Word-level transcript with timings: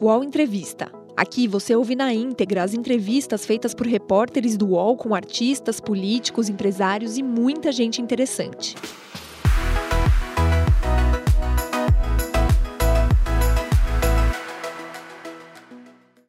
UOL 0.00 0.22
Entrevista. 0.22 0.92
Aqui 1.16 1.48
você 1.48 1.74
ouve 1.74 1.96
na 1.96 2.14
íntegra 2.14 2.62
as 2.62 2.72
entrevistas 2.72 3.44
feitas 3.44 3.74
por 3.74 3.84
repórteres 3.84 4.56
do 4.56 4.68
UOL 4.68 4.96
com 4.96 5.12
artistas, 5.12 5.80
políticos, 5.80 6.48
empresários 6.48 7.18
e 7.18 7.22
muita 7.22 7.72
gente 7.72 8.00
interessante. 8.00 8.76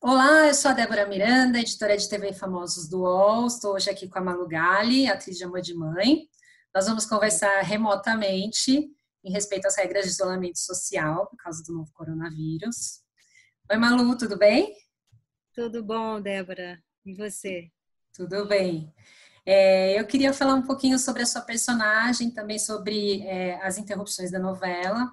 Olá, 0.02 0.48
eu 0.48 0.54
sou 0.56 0.72
a 0.72 0.74
Débora 0.74 1.06
Miranda, 1.06 1.60
editora 1.60 1.96
de 1.96 2.10
TV 2.10 2.34
Famosos 2.34 2.90
do 2.90 3.02
UOL. 3.02 3.46
Estou 3.46 3.76
hoje 3.76 3.92
aqui 3.92 4.10
com 4.10 4.18
a 4.18 4.22
Malu 4.24 4.48
Gali, 4.48 5.08
atriz 5.08 5.38
de 5.38 5.44
Amor 5.44 5.62
de 5.62 5.76
Mãe. 5.76 6.28
Nós 6.74 6.88
vamos 6.88 7.06
conversar 7.06 7.62
remotamente 7.62 8.90
em 9.24 9.32
respeito 9.32 9.68
às 9.68 9.76
regras 9.76 10.06
de 10.06 10.10
isolamento 10.10 10.58
social 10.58 11.28
por 11.28 11.38
causa 11.38 11.62
do 11.64 11.72
novo 11.72 11.92
coronavírus. 11.94 13.08
Oi, 13.72 13.78
Malu, 13.78 14.18
tudo 14.18 14.36
bem? 14.36 14.76
Tudo 15.54 15.84
bom, 15.84 16.20
Débora. 16.20 16.82
E 17.06 17.14
você? 17.14 17.70
Tudo 18.12 18.48
bem. 18.48 18.92
É, 19.46 20.00
eu 20.00 20.08
queria 20.08 20.34
falar 20.34 20.56
um 20.56 20.64
pouquinho 20.64 20.98
sobre 20.98 21.22
a 21.22 21.26
sua 21.28 21.44
personagem, 21.44 22.32
também 22.32 22.58
sobre 22.58 23.22
é, 23.28 23.64
as 23.64 23.78
interrupções 23.78 24.32
da 24.32 24.40
novela, 24.40 25.12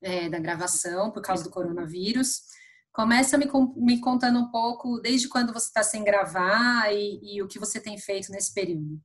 é, 0.00 0.28
da 0.28 0.38
gravação, 0.38 1.10
por 1.10 1.22
causa 1.22 1.42
do 1.42 1.50
coronavírus. 1.50 2.42
Começa 2.92 3.36
me, 3.36 3.50
me 3.74 4.00
contando 4.00 4.38
um 4.38 4.48
pouco 4.52 5.00
desde 5.00 5.28
quando 5.28 5.52
você 5.52 5.66
está 5.66 5.82
sem 5.82 6.04
gravar 6.04 6.88
e, 6.94 7.18
e, 7.20 7.42
o 7.42 7.48
que 7.48 7.58
você 7.58 7.80
tem 7.80 7.98
feito 7.98 8.30
nesse 8.30 8.54
período. 8.54 9.02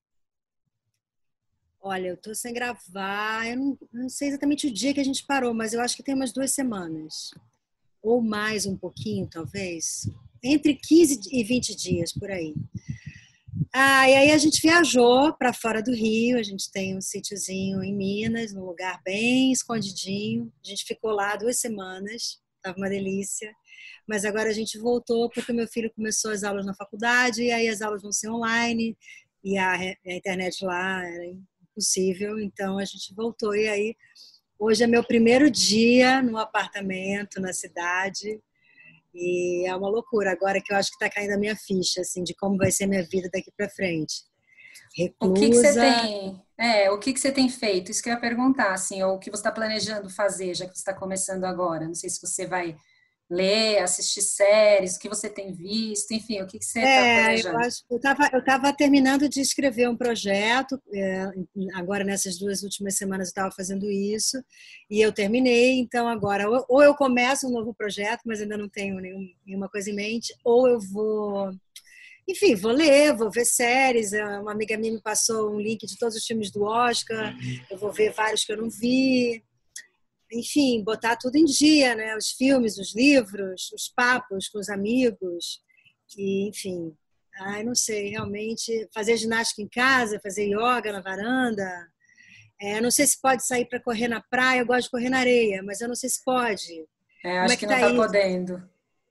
Olha, 1.82 2.10
eu 2.10 2.14
estou 2.14 2.36
sem 2.36 2.54
gravar, 2.54 3.48
eu 3.48 3.58
não, 3.58 3.78
não 3.92 4.08
sei 4.08 4.28
exatamente 4.28 4.68
o 4.68 4.72
dia 4.72 4.94
que 4.94 5.00
a 5.00 5.06
gente 5.06 5.26
parou, 5.26 5.52
mas 5.52 5.74
eu 5.74 5.82
acho 5.82 5.96
que 5.96 6.04
tem 6.04 6.14
umas 6.14 6.32
duas 6.32 6.52
semanas 6.52 7.32
ou 8.02 8.22
mais 8.22 8.66
um 8.66 8.76
pouquinho, 8.76 9.28
talvez, 9.28 10.10
entre 10.44 10.76
15 10.76 11.22
e 11.32 11.44
20 11.44 11.76
dias 11.76 12.14
por 12.14 12.30
aí. 12.32 12.54
Ah, 13.74 14.10
e 14.10 14.16
aí 14.16 14.32
a 14.32 14.38
gente 14.38 14.62
viajou 14.62 15.34
para 15.34 15.54
fora 15.54 15.82
do 15.82 15.94
Rio, 15.94 16.38
a 16.38 16.44
gente 16.44 16.72
tem 16.72 16.96
um 16.96 17.02
sítiozinho 17.02 17.84
em 17.84 17.94
Minas, 17.96 18.54
num 18.54 18.66
lugar 18.66 19.02
bem 19.04 19.52
escondidinho. 19.52 20.52
A 20.64 20.70
gente 20.70 20.86
ficou 20.86 21.12
lá 21.12 21.36
duas 21.36 21.60
semanas, 21.60 22.40
estava 22.56 22.78
uma 22.78 22.90
delícia. 22.90 23.54
Mas 24.08 24.26
agora 24.26 24.50
a 24.50 24.54
gente 24.54 24.78
voltou 24.78 25.30
porque 25.30 25.52
meu 25.52 25.68
filho 25.68 25.92
começou 25.94 26.32
as 26.32 26.44
aulas 26.44 26.66
na 26.66 26.74
faculdade 26.74 27.44
e 27.44 27.52
aí 27.52 27.68
as 27.68 27.82
aulas 27.82 28.02
vão 28.02 28.12
ser 28.12 28.30
online 28.30 28.98
e 29.44 29.58
a, 29.58 29.74
a 29.74 30.14
internet 30.14 30.64
lá 30.64 31.06
era 31.06 31.26
impossível, 31.26 32.40
então 32.40 32.80
a 32.80 32.86
gente 32.86 33.14
voltou 33.14 33.56
e 33.56 33.68
aí 33.68 33.96
Hoje 34.60 34.84
é 34.84 34.88
meu 34.88 35.04
primeiro 35.04 35.52
dia 35.52 36.22
no 36.22 36.38
apartamento, 36.38 37.40
na 37.40 37.54
cidade. 37.54 38.42
E 39.14 39.68
é 39.68 39.76
uma 39.76 39.90
loucura. 39.90 40.32
Agora 40.32 40.62
que 40.62 40.74
eu 40.74 40.78
acho 40.78 40.90
que 40.90 40.96
está 40.96 41.10
caindo 41.10 41.34
a 41.34 41.38
minha 41.38 41.56
ficha, 41.56 42.02
assim, 42.02 42.24
de 42.24 42.34
como 42.36 42.58
vai 42.58 42.72
ser 42.72 42.88
minha 42.88 43.04
vida 43.04 43.30
daqui 43.32 43.52
para 43.56 43.70
frente. 43.70 44.24
Reclusa. 44.96 45.32
O 45.32 45.34
que, 45.34 45.50
que, 45.50 45.56
você 45.56 45.74
tem? 45.74 46.42
É, 46.58 46.92
o 46.92 47.00
que, 47.00 47.14
que 47.14 47.20
você 47.20 47.32
tem 47.32 47.50
feito? 47.50 47.92
Isso 47.92 48.02
que 48.02 48.10
eu 48.10 48.14
ia 48.14 48.20
perguntar, 48.20 48.74
assim, 48.74 49.02
ou 49.04 49.16
o 49.16 49.20
que 49.20 49.30
você 49.30 49.40
está 49.40 49.52
planejando 49.52 50.10
fazer, 50.10 50.56
já 50.56 50.66
que 50.66 50.74
você 50.74 50.80
está 50.80 50.94
começando 50.94 51.44
agora. 51.44 51.86
Não 51.86 51.96
sei 51.96 52.10
se 52.10 52.20
você 52.20 52.48
vai 52.48 52.76
ler, 53.30 53.80
assistir 53.80 54.22
séries, 54.22 54.96
o 54.96 55.00
que 55.00 55.10
você 55.10 55.30
tem 55.30 55.54
visto, 55.54 56.12
enfim, 56.14 56.42
o 56.42 56.48
que, 56.48 56.58
que 56.58 56.66
você 56.66 56.80
está 56.80 56.90
é, 56.90 57.24
planejando? 57.24 57.58
Eu 57.90 57.98
estava 57.98 58.30
eu 58.32 58.44
tava 58.44 58.74
terminando 58.74 59.28
de 59.28 59.42
escrever 59.42 59.90
um 59.90 59.98
projeto, 59.98 60.82
é, 60.94 61.30
agora 61.74 62.04
nessas 62.04 62.38
duas 62.38 62.64
últimas 62.64 62.96
semanas 62.96 63.28
eu 63.28 63.32
estava 63.32 63.52
fazendo 63.52 63.90
isso, 63.90 64.42
e 64.90 65.02
eu 65.02 65.12
terminei, 65.12 65.80
então 65.80 66.08
agora 66.08 66.50
ou, 66.50 66.66
ou 66.70 66.84
eu 66.84 66.96
começo 66.96 67.48
um 67.48 67.52
novo 67.52 67.74
projeto, 67.74 68.22
mas 68.26 68.42
ainda 68.42 68.58
não 68.58 68.70
tenho 68.70 69.00
nenhum, 69.00 69.28
nenhuma 69.46 69.68
coisa 69.68 69.90
em 69.92 69.96
mente, 69.96 70.34
ou 70.44 70.68
eu 70.68 70.80
vou 70.80 71.52
enfim, 72.30 72.56
vou 72.56 72.74
ler, 72.74 73.16
vou 73.16 73.32
ver 73.32 73.46
séries. 73.46 74.12
É, 74.12 74.22
uma 74.40 74.52
amiga 74.52 74.78
minha 74.78 74.92
me 74.92 75.02
passou 75.02 75.50
um 75.50 75.62
link 75.62 75.86
de 75.88 75.98
todos 75.98 76.14
os 76.18 76.26
filmes 76.26 76.52
do 76.52 76.64
Oscar. 76.64 77.34
Eu 77.72 77.78
vou 77.78 77.90
ver 77.94 78.12
vários 78.12 78.44
que 78.44 78.52
eu 78.52 78.58
não 78.58 78.70
vi 78.70 79.42
enfim, 80.32 80.84
botar 80.84 81.16
tudo 81.16 81.36
em 81.36 81.46
dia, 81.46 81.96
né? 81.96 82.16
Os 82.16 82.32
filmes, 82.32 82.78
os 82.78 82.96
livros, 82.96 83.72
os 83.74 83.88
papos 83.96 84.50
com 84.50 84.60
os 84.60 84.70
amigos, 84.70 85.62
e, 86.18 86.50
enfim. 86.50 86.94
Ai, 87.40 87.64
não 87.64 87.76
sei, 87.76 88.10
realmente 88.10 88.90
fazer 88.94 89.16
ginástica 89.16 89.62
em 89.62 89.68
casa, 89.68 90.20
fazer 90.20 90.46
yoga 90.46 90.92
na 90.92 91.02
varanda. 91.02 91.70
É, 92.60 92.82
não 92.82 92.90
sei 92.90 93.06
se 93.06 93.22
pode 93.22 93.46
sair 93.46 93.66
para 93.66 93.80
correr 93.80 94.08
na 94.08 94.22
praia, 94.22 94.62
eu 94.62 94.66
gosto 94.66 94.86
de 94.86 94.92
correr 94.92 95.10
na 95.10 95.20
areia, 95.20 95.62
mas 95.64 95.80
eu 95.80 95.88
não 95.88 95.96
sei 95.96 96.10
se 96.10 96.24
pode. 96.24 96.86
É, 97.24 97.40
acho 97.40 97.54
é 97.54 97.58
que, 97.58 97.66
que, 97.66 97.72
não 97.72 97.76
está 97.76 97.90
tá 97.90 97.96
podendo. 97.96 98.70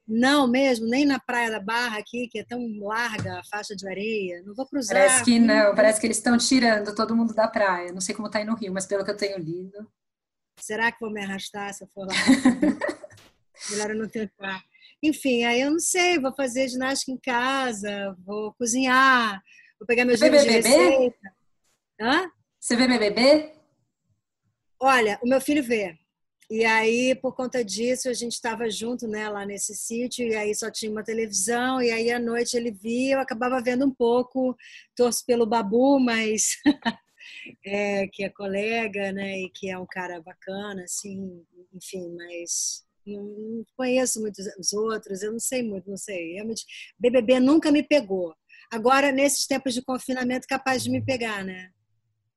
Não 0.08 0.46
mesmo, 0.46 0.86
nem 0.86 1.04
na 1.04 1.18
Praia 1.18 1.50
da 1.50 1.60
Barra 1.60 1.98
aqui, 1.98 2.28
que 2.28 2.38
é 2.38 2.44
tão 2.44 2.60
larga 2.80 3.40
a 3.40 3.44
faixa 3.44 3.74
de 3.74 3.88
areia. 3.88 4.40
Não 4.44 4.54
vou 4.54 4.66
cruzar. 4.66 4.96
Parece 4.96 5.24
que 5.24 5.38
não, 5.40 5.74
parece 5.74 6.00
que 6.00 6.06
eles 6.06 6.16
estão 6.16 6.38
tirando 6.38 6.94
todo 6.94 7.14
mundo 7.14 7.34
da 7.34 7.48
praia. 7.48 7.92
Não 7.92 8.00
sei 8.00 8.14
como 8.14 8.28
está 8.28 8.38
aí 8.38 8.44
no 8.44 8.54
Rio, 8.54 8.72
mas 8.72 8.86
pelo 8.86 9.04
que 9.04 9.10
eu 9.10 9.16
tenho 9.16 9.38
lido. 9.38 9.86
Será 10.58 10.90
que 10.90 11.00
vou 11.00 11.10
me 11.10 11.22
arrastar 11.22 11.72
se 11.74 11.84
eu 11.84 11.88
for 11.88 12.06
lá? 12.06 12.14
Melhor 13.70 13.90
eu 13.90 13.96
não 13.96 14.08
tentar. 14.08 14.64
Enfim, 15.02 15.44
aí 15.44 15.60
eu 15.60 15.70
não 15.70 15.78
sei, 15.78 16.18
vou 16.18 16.34
fazer 16.34 16.68
ginástica 16.68 17.12
em 17.12 17.18
casa, 17.18 18.16
vou 18.24 18.52
cozinhar, 18.54 19.42
vou 19.78 19.86
pegar 19.86 20.04
meus 20.04 20.20
livros 20.20 20.42
de 20.42 20.50
receita. 20.50 21.34
Hã? 22.00 22.30
Você 22.58 22.76
vê 22.76 22.88
BBB? 22.88 23.52
Olha, 24.80 25.18
o 25.22 25.28
meu 25.28 25.40
filho 25.40 25.62
vê. 25.62 25.98
E 26.48 26.64
aí, 26.64 27.14
por 27.14 27.34
conta 27.34 27.64
disso, 27.64 28.08
a 28.08 28.12
gente 28.12 28.32
estava 28.32 28.70
junto 28.70 29.08
né, 29.08 29.28
lá 29.28 29.44
nesse 29.44 29.74
sítio, 29.74 30.26
e 30.26 30.34
aí 30.36 30.54
só 30.54 30.70
tinha 30.70 30.92
uma 30.92 31.02
televisão, 31.02 31.82
e 31.82 31.90
aí 31.90 32.10
à 32.10 32.20
noite 32.20 32.56
ele 32.56 32.70
via, 32.70 33.14
eu 33.14 33.20
acabava 33.20 33.60
vendo 33.60 33.84
um 33.84 33.90
pouco, 33.90 34.56
torço 34.94 35.24
pelo 35.26 35.44
Babu, 35.44 35.98
mas 35.98 36.56
é, 37.64 38.06
que 38.08 38.24
é 38.24 38.28
colega, 38.28 39.12
né, 39.12 39.40
e 39.40 39.50
que 39.50 39.70
é 39.70 39.78
um 39.78 39.86
cara 39.86 40.20
bacana, 40.20 40.82
assim, 40.84 41.42
enfim, 41.74 42.14
mas 42.16 42.84
não, 43.06 43.64
conheço 43.76 44.20
muitos 44.20 44.46
os 44.58 44.72
outros, 44.72 45.22
eu 45.22 45.32
não 45.32 45.38
sei 45.38 45.62
muito, 45.62 45.88
não 45.88 45.96
sei. 45.96 46.34
Realmente, 46.34 46.64
BBB 46.98 47.38
nunca 47.38 47.70
me 47.70 47.82
pegou. 47.82 48.34
Agora, 48.70 49.12
nesses 49.12 49.46
tempos 49.46 49.74
de 49.74 49.82
confinamento, 49.82 50.46
capaz 50.48 50.82
de 50.82 50.90
me 50.90 51.00
pegar, 51.00 51.44
né? 51.44 51.70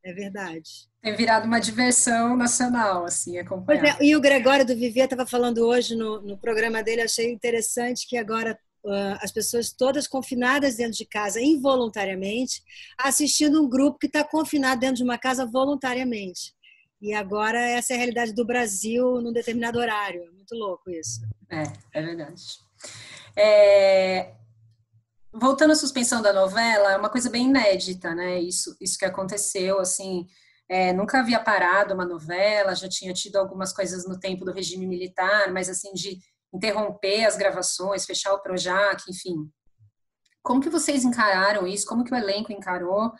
É 0.03 0.13
verdade. 0.13 0.87
Tem 1.01 1.15
virado 1.15 1.45
uma 1.45 1.59
diversão 1.59 2.37
nacional, 2.37 3.05
assim, 3.05 3.37
acompanhar. 3.37 3.99
É, 3.99 4.03
e 4.03 4.15
o 4.15 4.21
Gregório 4.21 4.65
do 4.65 4.75
Vivier 4.75 5.05
estava 5.05 5.25
falando 5.25 5.59
hoje 5.65 5.95
no, 5.95 6.21
no 6.21 6.37
programa 6.37 6.83
dele, 6.83 7.01
achei 7.01 7.31
interessante 7.31 8.07
que 8.07 8.17
agora 8.17 8.57
as 9.19 9.31
pessoas 9.31 9.71
todas 9.71 10.07
confinadas 10.07 10.75
dentro 10.75 10.97
de 10.97 11.05
casa 11.05 11.41
involuntariamente, 11.41 12.61
assistindo 12.97 13.61
um 13.61 13.69
grupo 13.69 13.99
que 13.99 14.07
está 14.07 14.23
confinado 14.23 14.79
dentro 14.79 14.97
de 14.97 15.03
uma 15.03 15.17
casa 15.17 15.45
voluntariamente. 15.45 16.53
E 17.01 17.13
agora 17.13 17.59
essa 17.59 17.93
é 17.93 17.95
a 17.95 17.99
realidade 17.99 18.33
do 18.33 18.45
Brasil 18.45 19.21
num 19.21 19.31
determinado 19.31 19.79
horário. 19.79 20.21
É 20.21 20.31
muito 20.31 20.53
louco 20.55 20.89
isso. 20.89 21.21
É, 21.49 21.63
é 21.93 22.01
verdade. 22.01 22.43
É... 23.35 24.33
Voltando 25.31 25.71
à 25.71 25.75
suspensão 25.75 26.21
da 26.21 26.33
novela, 26.33 26.93
é 26.93 26.97
uma 26.97 27.09
coisa 27.09 27.29
bem 27.29 27.45
inédita, 27.45 28.15
né? 28.15 28.39
Isso, 28.39 28.75
isso 28.81 28.97
que 28.97 29.05
aconteceu, 29.05 29.79
assim, 29.79 30.27
é, 30.67 30.91
nunca 30.91 31.19
havia 31.19 31.39
parado 31.39 31.93
uma 31.93 32.05
novela, 32.05 32.75
já 32.75 32.89
tinha 32.89 33.13
tido 33.13 33.37
algumas 33.37 33.71
coisas 33.71 34.07
no 34.07 34.19
tempo 34.19 34.43
do 34.43 34.51
regime 34.51 34.87
militar, 34.87 35.51
mas 35.53 35.69
assim, 35.69 35.93
de 35.93 36.19
interromper 36.53 37.25
as 37.25 37.37
gravações, 37.37 38.05
fechar 38.05 38.33
o 38.33 38.41
Projac, 38.41 39.03
enfim. 39.09 39.49
Como 40.41 40.61
que 40.61 40.69
vocês 40.69 41.03
encararam 41.03 41.67
isso? 41.67 41.85
Como 41.85 42.03
que 42.03 42.13
o 42.13 42.17
elenco 42.17 42.51
encarou? 42.51 43.11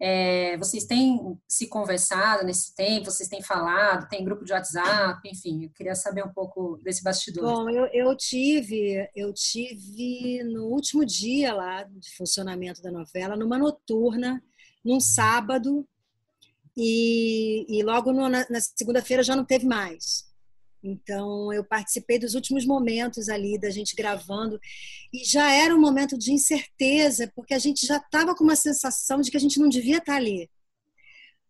É, 0.00 0.56
vocês 0.58 0.84
têm 0.84 1.38
se 1.48 1.68
conversado 1.68 2.44
nesse 2.44 2.74
tempo? 2.74 3.10
Vocês 3.10 3.28
têm 3.28 3.40
falado? 3.40 4.08
Tem 4.08 4.24
grupo 4.24 4.44
de 4.44 4.52
WhatsApp? 4.52 5.20
Enfim, 5.26 5.64
eu 5.64 5.70
queria 5.70 5.94
saber 5.94 6.24
um 6.24 6.32
pouco 6.32 6.78
desse 6.82 7.02
bastidor. 7.02 7.44
Bom, 7.44 7.70
eu, 7.70 7.86
eu 7.92 8.16
tive, 8.16 9.08
eu 9.14 9.32
tive 9.32 10.42
no 10.44 10.66
último 10.66 11.06
dia 11.06 11.54
lá 11.54 11.84
de 11.84 12.14
funcionamento 12.16 12.82
da 12.82 12.90
novela, 12.90 13.36
numa 13.36 13.56
noturna, 13.56 14.42
num 14.84 15.00
sábado, 15.00 15.88
e, 16.76 17.64
e 17.68 17.82
logo 17.84 18.12
no, 18.12 18.28
na, 18.28 18.44
na 18.50 18.60
segunda-feira 18.60 19.22
já 19.22 19.36
não 19.36 19.44
teve 19.44 19.64
mais. 19.64 20.33
Então, 20.84 21.50
eu 21.50 21.64
participei 21.64 22.18
dos 22.18 22.34
últimos 22.34 22.66
momentos 22.66 23.30
ali 23.30 23.58
da 23.58 23.70
gente 23.70 23.96
gravando 23.96 24.60
e 25.10 25.24
já 25.24 25.50
era 25.50 25.74
um 25.74 25.80
momento 25.80 26.18
de 26.18 26.30
incerteza, 26.30 27.32
porque 27.34 27.54
a 27.54 27.58
gente 27.58 27.86
já 27.86 27.96
estava 27.96 28.34
com 28.34 28.44
uma 28.44 28.54
sensação 28.54 29.22
de 29.22 29.30
que 29.30 29.36
a 29.38 29.40
gente 29.40 29.58
não 29.58 29.68
devia 29.68 29.96
estar 29.96 30.16
ali. 30.16 30.48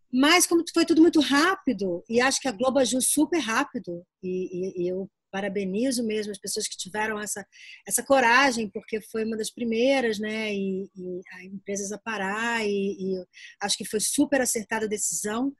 Mas, 0.09 0.47
como 0.47 0.63
foi 0.73 0.85
tudo 0.85 1.01
muito 1.01 1.19
rápido, 1.19 2.01
e 2.07 2.21
acho 2.21 2.39
que 2.39 2.47
a 2.47 2.51
Globo 2.53 2.79
agiu 2.79 3.01
super 3.01 3.39
rápido, 3.39 4.01
e, 4.23 4.83
e, 4.83 4.83
e 4.83 4.87
eu 4.87 5.09
parabenizo 5.35 6.01
mesmo 6.01 6.31
as 6.31 6.37
pessoas 6.37 6.65
que 6.65 6.77
tiveram 6.77 7.19
essa, 7.19 7.45
essa 7.85 8.01
coragem, 8.01 8.69
porque 8.69 9.01
foi 9.11 9.25
uma 9.25 9.35
das 9.35 9.51
primeiras, 9.51 10.17
né? 10.17 10.53
E, 10.53 10.89
e 10.95 11.47
empresas 11.47 11.91
a 11.91 11.97
parar, 11.97 12.65
e, 12.65 12.69
e, 12.69 13.25
acho 13.61 13.77
que 13.77 13.83
foi 13.83 13.99
super 13.99 14.39
acertada 14.39 14.85
a 14.85 14.89
decisão. 14.89 15.53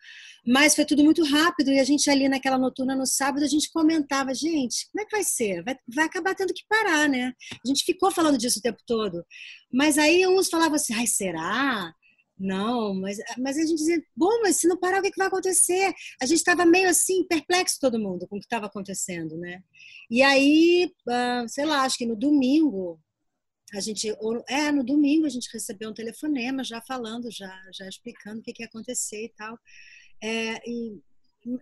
Mas 0.47 0.73
foi 0.73 0.85
tudo 0.85 1.03
muito 1.03 1.25
rápido, 1.25 1.71
e 1.71 1.79
a 1.79 1.83
gente 1.83 2.09
ali 2.09 2.29
naquela 2.29 2.57
noturna 2.57 2.95
no 2.95 3.05
sábado, 3.05 3.43
a 3.43 3.49
gente 3.49 3.69
comentava, 3.69 4.33
gente, 4.33 4.87
como 4.91 5.01
é 5.01 5.05
que 5.05 5.15
vai 5.17 5.25
ser? 5.25 5.61
Vai, 5.61 5.75
vai 5.93 6.05
acabar 6.05 6.33
tendo 6.35 6.53
que 6.53 6.63
parar, 6.69 7.09
né? 7.09 7.33
A 7.51 7.67
gente 7.67 7.83
ficou 7.83 8.11
falando 8.11 8.37
disso 8.37 8.59
o 8.59 8.61
tempo 8.61 8.79
todo. 8.87 9.25
Mas 9.73 9.97
aí 9.97 10.25
uns 10.25 10.47
falavam 10.47 10.75
assim, 10.75 10.93
ai, 10.93 11.05
será? 11.05 11.93
Não, 12.37 12.93
mas, 12.93 13.17
mas 13.37 13.57
a 13.57 13.61
gente 13.61 13.77
dizia, 13.77 14.03
bom, 14.15 14.41
mas 14.41 14.57
se 14.57 14.67
não 14.67 14.77
parar, 14.77 14.99
o 14.99 15.01
que, 15.01 15.11
que 15.11 15.17
vai 15.17 15.27
acontecer? 15.27 15.93
A 16.21 16.25
gente 16.25 16.37
estava 16.37 16.65
meio 16.65 16.89
assim, 16.89 17.25
perplexo 17.25 17.77
todo 17.79 17.99
mundo 17.99 18.27
com 18.27 18.35
o 18.35 18.39
que 18.39 18.45
estava 18.45 18.65
acontecendo, 18.65 19.37
né? 19.37 19.63
E 20.09 20.21
aí, 20.21 20.91
uh, 21.07 21.47
sei 21.47 21.65
lá, 21.65 21.83
acho 21.83 21.97
que 21.97 22.05
no 22.05 22.15
domingo, 22.15 22.99
a 23.73 23.79
gente, 23.79 24.13
é, 24.49 24.71
no 24.71 24.83
domingo 24.83 25.25
a 25.25 25.29
gente 25.29 25.49
recebeu 25.51 25.89
um 25.89 25.93
telefonema 25.93 26.63
já 26.63 26.81
falando, 26.81 27.31
já, 27.31 27.53
já 27.73 27.87
explicando 27.87 28.39
o 28.39 28.43
que, 28.43 28.51
que 28.51 28.63
ia 28.63 28.67
acontecer 28.67 29.25
e 29.25 29.33
tal. 29.37 29.57
É, 30.21 30.69
e 30.69 31.01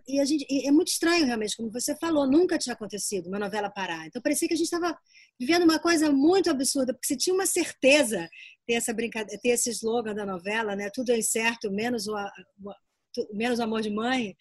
e 0.08 0.18
a 0.18 0.24
gente 0.24 0.46
e 0.48 0.66
é 0.66 0.72
muito 0.72 0.88
estranho 0.88 1.26
realmente, 1.26 1.56
como 1.56 1.70
você 1.70 1.94
falou, 1.96 2.26
nunca 2.26 2.56
tinha 2.56 2.72
acontecido 2.72 3.26
uma 3.26 3.38
novela 3.38 3.68
parar. 3.68 4.06
Então 4.06 4.22
parecia 4.22 4.48
que 4.48 4.54
a 4.54 4.56
gente 4.56 4.66
estava 4.66 4.96
vivendo 5.38 5.64
uma 5.64 5.78
coisa 5.78 6.10
muito 6.10 6.50
absurda, 6.50 6.94
porque 6.94 7.06
você 7.06 7.16
tinha 7.16 7.34
uma 7.34 7.46
certeza 7.46 8.28
ter 8.66 8.74
essa 8.74 8.92
brincadeira, 8.92 9.40
ter 9.40 9.50
esse 9.50 9.70
slogan 9.70 10.14
da 10.14 10.26
novela, 10.26 10.74
né? 10.76 10.90
Tudo 10.92 11.10
é 11.10 11.18
incerto, 11.18 11.70
menos 11.70 12.06
o, 12.06 12.14
o 12.14 13.36
menos 13.36 13.60
o 13.60 13.62
amor 13.62 13.80
de 13.80 13.90
mãe 13.90 14.34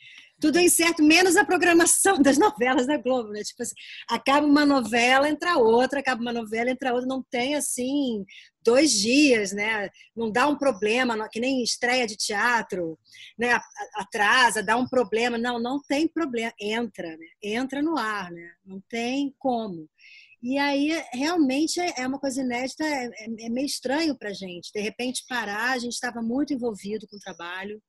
tudo 0.43 0.57
é 0.59 0.63
incerto, 0.63 1.01
menos 1.01 1.37
a 1.37 1.45
programação 1.45 2.21
das 2.21 2.37
novelas 2.37 2.85
da 2.85 2.97
Globo, 2.97 3.29
né? 3.29 3.41
Tipo 3.43 3.63
assim, 3.63 3.75
acaba 4.09 4.45
uma 4.45 4.65
novela, 4.65 5.29
entra 5.29 5.57
outra, 5.57 6.01
acaba 6.01 6.21
uma 6.21 6.33
novela, 6.33 6.69
entra 6.69 6.91
outra, 6.91 7.07
não 7.07 7.23
tem 7.23 7.55
assim 7.55 8.25
dois 8.61 8.91
dias, 8.91 9.53
né? 9.53 9.89
Não 10.13 10.29
dá 10.29 10.45
um 10.45 10.57
problema, 10.57 11.29
que 11.29 11.39
nem 11.39 11.63
estreia 11.63 12.05
de 12.05 12.17
teatro, 12.17 12.99
né? 13.39 13.57
Atrasa, 13.95 14.61
dá 14.61 14.75
um 14.75 14.85
problema, 14.85 15.37
não, 15.37 15.61
não 15.61 15.81
tem 15.81 16.09
problema, 16.09 16.51
entra, 16.59 17.07
né? 17.15 17.27
Entra 17.41 17.81
no 17.81 17.97
ar, 17.97 18.29
né? 18.29 18.51
Não 18.65 18.81
tem 18.89 19.33
como. 19.39 19.87
E 20.43 20.57
aí, 20.57 20.89
realmente, 21.13 21.79
é 21.79 22.05
uma 22.05 22.19
coisa 22.19 22.41
inédita, 22.41 22.83
é, 22.83 23.09
é 23.45 23.49
meio 23.49 23.65
estranho 23.65 24.13
para 24.17 24.29
a 24.29 24.33
gente. 24.33 24.73
De 24.73 24.81
repente, 24.81 25.23
parar, 25.25 25.71
a 25.71 25.77
gente 25.77 25.93
estava 25.93 26.21
muito 26.21 26.53
envolvido 26.53 27.07
com 27.07 27.15
o 27.15 27.19
trabalho, 27.19 27.81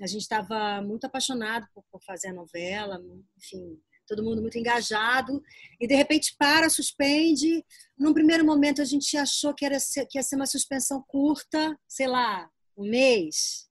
a 0.00 0.06
gente 0.06 0.22
estava 0.22 0.80
muito 0.80 1.04
apaixonado 1.04 1.68
por, 1.74 1.84
por, 1.92 2.02
fazer 2.02 2.28
a 2.28 2.32
novela, 2.32 2.98
enfim, 3.36 3.78
todo 4.06 4.24
mundo 4.24 4.40
muito 4.40 4.56
engajado, 4.56 5.42
e 5.78 5.86
de 5.86 5.94
repente 5.94 6.34
para, 6.38 6.70
suspende. 6.70 7.62
Num 7.98 8.14
primeiro 8.14 8.42
momento 8.42 8.80
a 8.80 8.86
gente 8.86 9.14
achou 9.18 9.52
que, 9.52 9.66
era, 9.66 9.76
que 10.08 10.16
ia 10.16 10.22
ser 10.22 10.36
uma 10.36 10.46
suspensão 10.46 11.04
curta, 11.06 11.78
sei 11.86 12.06
lá, 12.06 12.50
um 12.74 12.88
mês. 12.88 13.68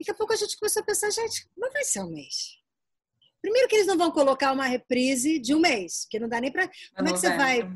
Daqui 0.00 0.10
a 0.10 0.14
pouco 0.14 0.32
a 0.32 0.36
gente 0.36 0.56
começou 0.56 0.80
a 0.80 0.86
pensar, 0.86 1.10
gente, 1.10 1.46
não 1.54 1.70
vai 1.70 1.84
ser 1.84 2.00
um 2.00 2.10
mês. 2.10 2.61
Primeiro 3.42 3.68
que 3.68 3.74
eles 3.74 3.86
não 3.86 3.98
vão 3.98 4.10
colocar 4.10 4.52
uma 4.52 4.66
reprise 4.66 5.38
de 5.38 5.54
um 5.54 5.60
mês, 5.60 6.04
porque 6.04 6.18
não 6.20 6.28
dá 6.28 6.40
nem 6.40 6.50
para. 6.50 6.70
Como 6.96 7.08
é 7.08 7.12
que 7.12 7.18
você 7.18 7.36
vai 7.36 7.68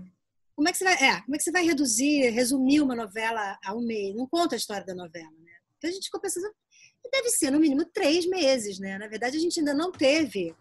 como 0.57 0.71
é 0.71 0.73
que 0.73 0.79
você 0.79 0.85
vai, 0.85 0.95
é, 0.95 1.21
como 1.21 1.35
é 1.35 1.39
que 1.39 1.45
você 1.45 1.53
vai 1.53 1.67
reduzir, 1.67 2.31
resumir 2.31 2.81
uma 2.81 2.97
novela 2.97 3.59
a 3.63 3.75
um 3.75 3.85
mês? 3.85 4.15
Não 4.17 4.27
conta 4.27 4.55
a 4.55 4.57
história 4.57 4.87
da 4.87 4.95
novela, 4.95 5.31
né? 5.43 5.53
Então 5.77 5.91
a 5.91 5.93
gente 5.93 6.07
ficou 6.07 6.19
pensando, 6.19 6.51
deve 7.13 7.29
ser 7.29 7.51
no 7.51 7.61
mínimo 7.61 7.85
três 7.85 8.27
meses, 8.27 8.79
né? 8.79 8.97
Na 8.97 9.07
verdade, 9.07 9.37
a 9.37 9.41
gente 9.41 9.61
ainda 9.61 9.75
não 9.75 9.93
teve 9.93 10.57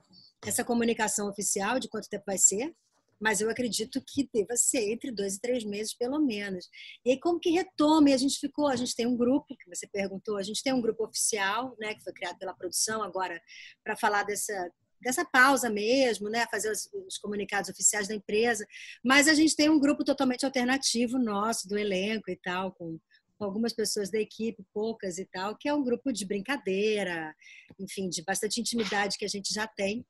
essa 0.46 0.66
comunicação 0.66 1.30
oficial 1.30 1.80
de 1.80 1.88
quanto 1.88 2.10
tempo 2.10 2.26
vai 2.28 2.38
ser, 2.38 2.76
mas 3.20 3.40
eu 3.40 3.50
acredito 3.50 4.04
que 4.06 4.30
deva 4.34 4.58
ser 4.58 4.92
entre 4.92 5.12
dois 5.12 5.36
e 5.36 5.40
três 5.40 5.64
meses, 5.64 5.94
pelo 5.94 6.20
menos. 6.20 6.70
E 7.06 7.12
aí, 7.12 7.20
como 7.20 7.40
que 7.40 7.50
retome? 7.50 8.12
A 8.12 8.18
gente 8.18 8.38
ficou, 8.38 8.68
a 8.68 8.76
gente 8.76 8.94
tem 8.94 9.08
um 9.08 9.16
grupo, 9.16 9.56
que 9.56 9.70
você 9.74 9.88
perguntou, 9.88 10.38
a 10.38 10.44
gente 10.44 10.62
tem 10.62 10.74
um 10.74 10.82
grupo 10.82 11.06
oficial, 11.06 11.74
né, 11.80 11.96
que 11.96 12.04
foi 12.04 12.12
criado 12.12 12.38
pela 12.38 12.54
produção 12.54 13.02
agora, 13.02 13.42
para 13.82 13.96
falar 13.96 14.24
dessa, 14.24 14.70
dessa 15.06 15.24
pausa 15.24 15.70
mesmo, 15.70 16.30
né, 16.30 16.48
fazer 16.50 16.72
os, 16.72 16.90
os, 17.08 17.18
comunicados 17.20 17.70
oficiais 17.70 18.08
da 18.08 18.16
empresa, 18.16 18.66
mas 19.04 19.28
a 19.28 19.36
gente 19.36 19.56
tem 19.56 19.70
um 19.70 19.80
grupo 19.80 20.04
totalmente 20.04 20.44
alternativo 20.44 21.20
nosso, 21.20 21.70
do 21.70 21.78
elenco 21.78 22.32
e 22.32 22.36
tal, 22.36 22.72
com 22.72 23.00
com 23.38 23.44
algumas 23.44 23.74
pessoas 23.74 24.10
da 24.10 24.18
equipe, 24.18 24.66
poucas 24.74 25.18
e 25.18 25.26
tal, 25.26 25.58
que 25.58 25.68
é 25.68 25.74
um 25.74 25.84
grupo 25.84 26.12
de 26.12 26.26
brincadeira, 26.26 27.36
enfim, 27.78 28.08
de 28.08 28.24
bastante 28.24 28.62
intimidade 28.62 29.18
que 29.18 29.26
a 29.26 29.28
gente 29.28 29.54
já 29.54 29.68
tem. 29.68 30.06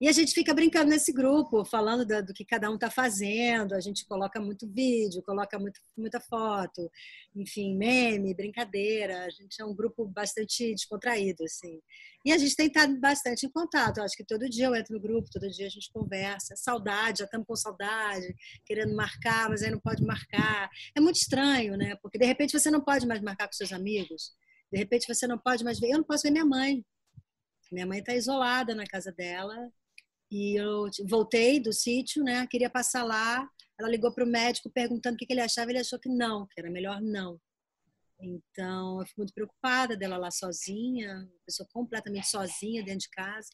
E 0.00 0.08
a 0.08 0.12
gente 0.12 0.32
fica 0.32 0.54
brincando 0.54 0.88
nesse 0.88 1.12
grupo, 1.12 1.62
falando 1.62 2.06
do, 2.06 2.24
do 2.24 2.32
que 2.32 2.42
cada 2.42 2.70
um 2.70 2.76
está 2.76 2.90
fazendo. 2.90 3.74
A 3.74 3.80
gente 3.80 4.06
coloca 4.06 4.40
muito 4.40 4.66
vídeo, 4.66 5.22
coloca 5.22 5.58
muito, 5.58 5.78
muita 5.94 6.18
foto, 6.18 6.90
enfim, 7.36 7.76
meme, 7.76 8.34
brincadeira. 8.34 9.26
A 9.26 9.28
gente 9.28 9.60
é 9.60 9.64
um 9.64 9.74
grupo 9.74 10.06
bastante 10.06 10.72
descontraído, 10.74 11.44
assim. 11.44 11.82
E 12.24 12.32
a 12.32 12.38
gente 12.38 12.56
tem 12.56 12.68
estado 12.68 12.98
bastante 12.98 13.44
em 13.44 13.50
contato. 13.50 13.98
Eu 13.98 14.04
acho 14.04 14.16
que 14.16 14.24
todo 14.24 14.48
dia 14.48 14.68
eu 14.68 14.74
entro 14.74 14.94
no 14.94 15.00
grupo, 15.02 15.28
todo 15.30 15.50
dia 15.50 15.66
a 15.66 15.70
gente 15.70 15.92
conversa. 15.92 16.56
Saudade, 16.56 17.18
já 17.18 17.26
estamos 17.26 17.46
com 17.46 17.54
saudade, 17.54 18.34
querendo 18.64 18.96
marcar, 18.96 19.50
mas 19.50 19.62
aí 19.62 19.70
não 19.70 19.80
pode 19.80 20.02
marcar. 20.02 20.70
É 20.96 21.00
muito 21.00 21.16
estranho, 21.16 21.76
né? 21.76 21.94
Porque 22.00 22.16
de 22.16 22.24
repente 22.24 22.58
você 22.58 22.70
não 22.70 22.80
pode 22.80 23.06
mais 23.06 23.20
marcar 23.20 23.48
com 23.48 23.52
seus 23.52 23.70
amigos. 23.70 24.32
De 24.72 24.78
repente 24.78 25.06
você 25.06 25.26
não 25.26 25.36
pode 25.38 25.62
mais 25.62 25.78
ver. 25.78 25.90
Eu 25.90 25.98
não 25.98 26.04
posso 26.04 26.22
ver 26.22 26.30
minha 26.30 26.46
mãe. 26.46 26.82
Minha 27.70 27.86
mãe 27.86 27.98
está 27.98 28.14
isolada 28.14 28.74
na 28.74 28.86
casa 28.86 29.12
dela 29.12 29.70
e 30.30 30.56
eu 30.60 30.88
voltei 31.08 31.58
do 31.58 31.72
sítio, 31.72 32.22
né? 32.22 32.46
Queria 32.46 32.70
passar 32.70 33.02
lá. 33.02 33.48
Ela 33.78 33.88
ligou 33.88 34.12
para 34.12 34.24
o 34.24 34.28
médico 34.28 34.70
perguntando 34.70 35.14
o 35.14 35.18
que 35.18 35.26
ele 35.28 35.40
achava. 35.40 35.70
Ele 35.70 35.80
achou 35.80 35.98
que 35.98 36.08
não, 36.08 36.46
que 36.46 36.60
era 36.60 36.70
melhor 36.70 37.00
não. 37.00 37.40
Então, 38.20 39.00
eu 39.00 39.06
fico 39.06 39.20
muito 39.20 39.32
preocupada 39.32 39.96
dela 39.96 40.18
lá 40.18 40.30
sozinha, 40.30 41.28
pessoa 41.44 41.68
completamente 41.72 42.28
sozinha 42.28 42.84
dentro 42.84 43.00
de 43.00 43.10
casa. 43.10 43.48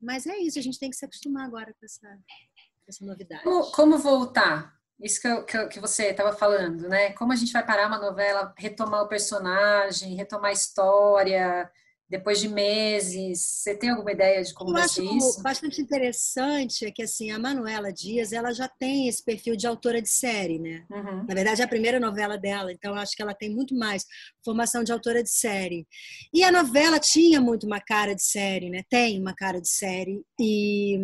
Mas 0.00 0.26
é 0.26 0.36
isso, 0.38 0.58
a 0.58 0.62
gente 0.62 0.78
tem 0.78 0.90
que 0.90 0.96
se 0.96 1.04
acostumar 1.04 1.46
agora 1.46 1.72
com 1.72 1.84
essa, 1.84 2.06
com 2.06 2.84
essa 2.88 3.04
novidade. 3.04 3.42
Como, 3.42 3.70
como 3.72 3.98
voltar? 3.98 4.76
Isso 5.00 5.20
que, 5.20 5.28
eu, 5.28 5.44
que, 5.44 5.66
que 5.68 5.80
você 5.80 6.10
estava 6.10 6.36
falando, 6.36 6.88
né? 6.88 7.12
Como 7.12 7.32
a 7.32 7.36
gente 7.36 7.52
vai 7.52 7.64
parar 7.64 7.88
uma 7.88 7.98
novela, 7.98 8.54
retomar 8.56 9.02
o 9.02 9.08
personagem, 9.08 10.14
retomar 10.14 10.50
a 10.50 10.54
história, 10.54 11.70
depois 12.08 12.40
de 12.40 12.48
meses? 12.48 13.40
Você 13.40 13.74
tem 13.74 13.90
alguma 13.90 14.12
ideia 14.12 14.42
de 14.42 14.54
como 14.54 14.70
Eu 14.70 14.74
vai 14.74 14.88
ser 14.88 15.04
isso? 15.04 15.42
bastante 15.42 15.80
interessante 15.80 16.84
é 16.84 16.90
que 16.90 17.02
assim 17.02 17.30
a 17.30 17.38
Manuela 17.38 17.92
Dias 17.92 18.32
ela 18.32 18.52
já 18.52 18.68
tem 18.68 19.08
esse 19.08 19.24
perfil 19.24 19.56
de 19.56 19.66
autora 19.66 20.00
de 20.00 20.08
série, 20.08 20.58
né? 20.58 20.84
Uhum. 20.90 21.26
Na 21.26 21.34
verdade 21.34 21.60
é 21.60 21.64
a 21.64 21.68
primeira 21.68 21.98
novela 21.98 22.38
dela, 22.38 22.72
então 22.72 22.94
acho 22.94 23.16
que 23.16 23.22
ela 23.22 23.34
tem 23.34 23.50
muito 23.50 23.74
mais 23.74 24.04
formação 24.44 24.84
de 24.84 24.92
autora 24.92 25.22
de 25.22 25.30
série. 25.30 25.86
E 26.32 26.44
a 26.44 26.52
novela 26.52 27.00
tinha 27.00 27.40
muito 27.40 27.66
uma 27.66 27.80
cara 27.80 28.14
de 28.14 28.22
série, 28.22 28.70
né? 28.70 28.82
Tem 28.88 29.20
uma 29.20 29.34
cara 29.34 29.60
de 29.60 29.68
série 29.68 30.22
e 30.40 30.98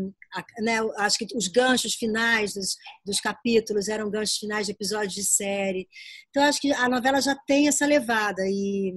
né, 0.60 0.78
acho 0.98 1.18
que 1.18 1.26
os 1.36 1.48
ganchos 1.48 1.94
finais 1.94 2.54
dos, 2.54 2.76
dos 3.04 3.20
capítulos 3.20 3.88
eram 3.88 4.10
ganchos 4.10 4.36
finais 4.36 4.66
de 4.66 4.72
episódios 4.72 5.14
de 5.14 5.24
série. 5.24 5.88
Então 6.30 6.44
acho 6.44 6.60
que 6.60 6.72
a 6.72 6.88
novela 6.88 7.20
já 7.20 7.34
tem 7.46 7.66
essa 7.68 7.84
levada 7.84 8.42
e 8.46 8.94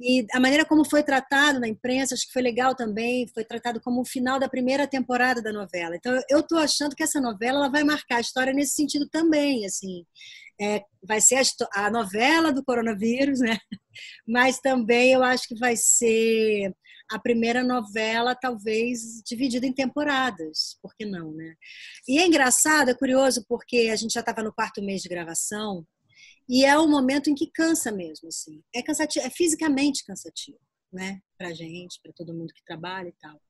e 0.00 0.26
a 0.32 0.40
maneira 0.40 0.64
como 0.64 0.88
foi 0.88 1.02
tratado 1.02 1.60
na 1.60 1.68
imprensa, 1.68 2.14
acho 2.14 2.26
que 2.26 2.32
foi 2.32 2.40
legal 2.40 2.74
também, 2.74 3.28
foi 3.28 3.44
tratado 3.44 3.80
como 3.82 4.00
o 4.00 4.04
final 4.04 4.38
da 4.38 4.48
primeira 4.48 4.86
temporada 4.86 5.42
da 5.42 5.52
novela. 5.52 5.94
Então, 5.94 6.18
eu 6.30 6.40
estou 6.40 6.58
achando 6.58 6.96
que 6.96 7.02
essa 7.02 7.20
novela 7.20 7.58
ela 7.58 7.68
vai 7.68 7.84
marcar 7.84 8.16
a 8.16 8.20
história 8.20 8.52
nesse 8.52 8.74
sentido 8.74 9.06
também, 9.10 9.66
assim. 9.66 10.06
É, 10.58 10.82
vai 11.02 11.20
ser 11.20 11.36
a, 11.36 11.86
a, 11.86 11.90
novela 11.90 12.50
do 12.50 12.64
coronavírus, 12.64 13.40
né? 13.40 13.58
Mas 14.26 14.58
também 14.58 15.12
eu 15.12 15.22
acho 15.22 15.46
que 15.46 15.58
vai 15.58 15.74
ser 15.76 16.74
a 17.10 17.18
primeira 17.18 17.62
novela, 17.62 18.34
talvez, 18.34 19.22
dividida 19.26 19.66
em 19.66 19.72
temporadas, 19.72 20.78
por 20.80 20.94
que 20.96 21.04
não, 21.04 21.32
né? 21.32 21.54
E 22.08 22.18
é 22.18 22.26
engraçado, 22.26 22.90
é 22.90 22.94
curioso, 22.94 23.44
porque 23.48 23.90
a 23.92 23.96
gente 23.96 24.12
já 24.14 24.20
estava 24.20 24.42
no 24.42 24.52
quarto 24.52 24.82
mês 24.82 25.02
de 25.02 25.08
gravação, 25.08 25.84
e 26.50 26.64
é 26.64 26.76
um 26.76 26.90
momento 26.90 27.30
em 27.30 27.34
que 27.34 27.46
cansa 27.46 27.92
mesmo, 27.92 28.26
assim. 28.26 28.60
É 28.74 28.82
cansativo, 28.82 29.24
é 29.24 29.30
fisicamente 29.30 30.04
cansativo, 30.04 30.58
né? 30.92 31.20
Pra 31.38 31.54
gente, 31.54 32.00
para 32.02 32.12
todo 32.12 32.34
mundo 32.34 32.52
que 32.52 32.64
trabalha 32.64 33.06
e 33.06 33.14
tal. 33.20 33.40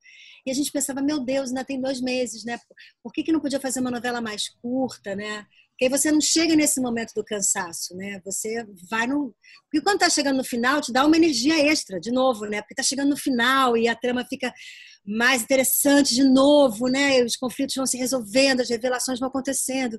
E 0.44 0.50
a 0.50 0.54
gente 0.54 0.70
pensava, 0.70 1.00
meu 1.00 1.18
Deus, 1.24 1.48
ainda 1.48 1.64
tem 1.64 1.80
dois 1.80 1.98
meses, 2.02 2.44
né? 2.44 2.60
Por 3.02 3.10
que, 3.10 3.22
que 3.22 3.32
não 3.32 3.40
podia 3.40 3.58
fazer 3.58 3.80
uma 3.80 3.90
novela 3.90 4.20
mais 4.20 4.50
curta, 4.50 5.16
né? 5.16 5.46
Porque 5.80 5.94
aí 5.94 5.98
você 5.98 6.12
não 6.12 6.20
chega 6.20 6.54
nesse 6.54 6.78
momento 6.78 7.14
do 7.14 7.24
cansaço, 7.24 7.96
né? 7.96 8.20
Você 8.22 8.66
vai 8.90 9.06
no. 9.06 9.34
Porque 9.64 9.82
quando 9.82 10.00
tá 10.00 10.10
chegando 10.10 10.36
no 10.36 10.44
final, 10.44 10.78
te 10.78 10.92
dá 10.92 11.06
uma 11.06 11.16
energia 11.16 11.58
extra, 11.58 11.98
de 11.98 12.10
novo, 12.12 12.44
né? 12.44 12.60
Porque 12.60 12.74
tá 12.74 12.82
chegando 12.82 13.08
no 13.08 13.16
final 13.16 13.78
e 13.78 13.88
a 13.88 13.96
trama 13.96 14.22
fica 14.28 14.52
mais 15.06 15.42
interessante 15.42 16.14
de 16.14 16.22
novo, 16.22 16.86
né? 16.86 17.24
Os 17.24 17.34
conflitos 17.34 17.76
vão 17.76 17.86
se 17.86 17.96
resolvendo, 17.96 18.60
as 18.60 18.68
revelações 18.68 19.18
vão 19.18 19.30
acontecendo. 19.30 19.98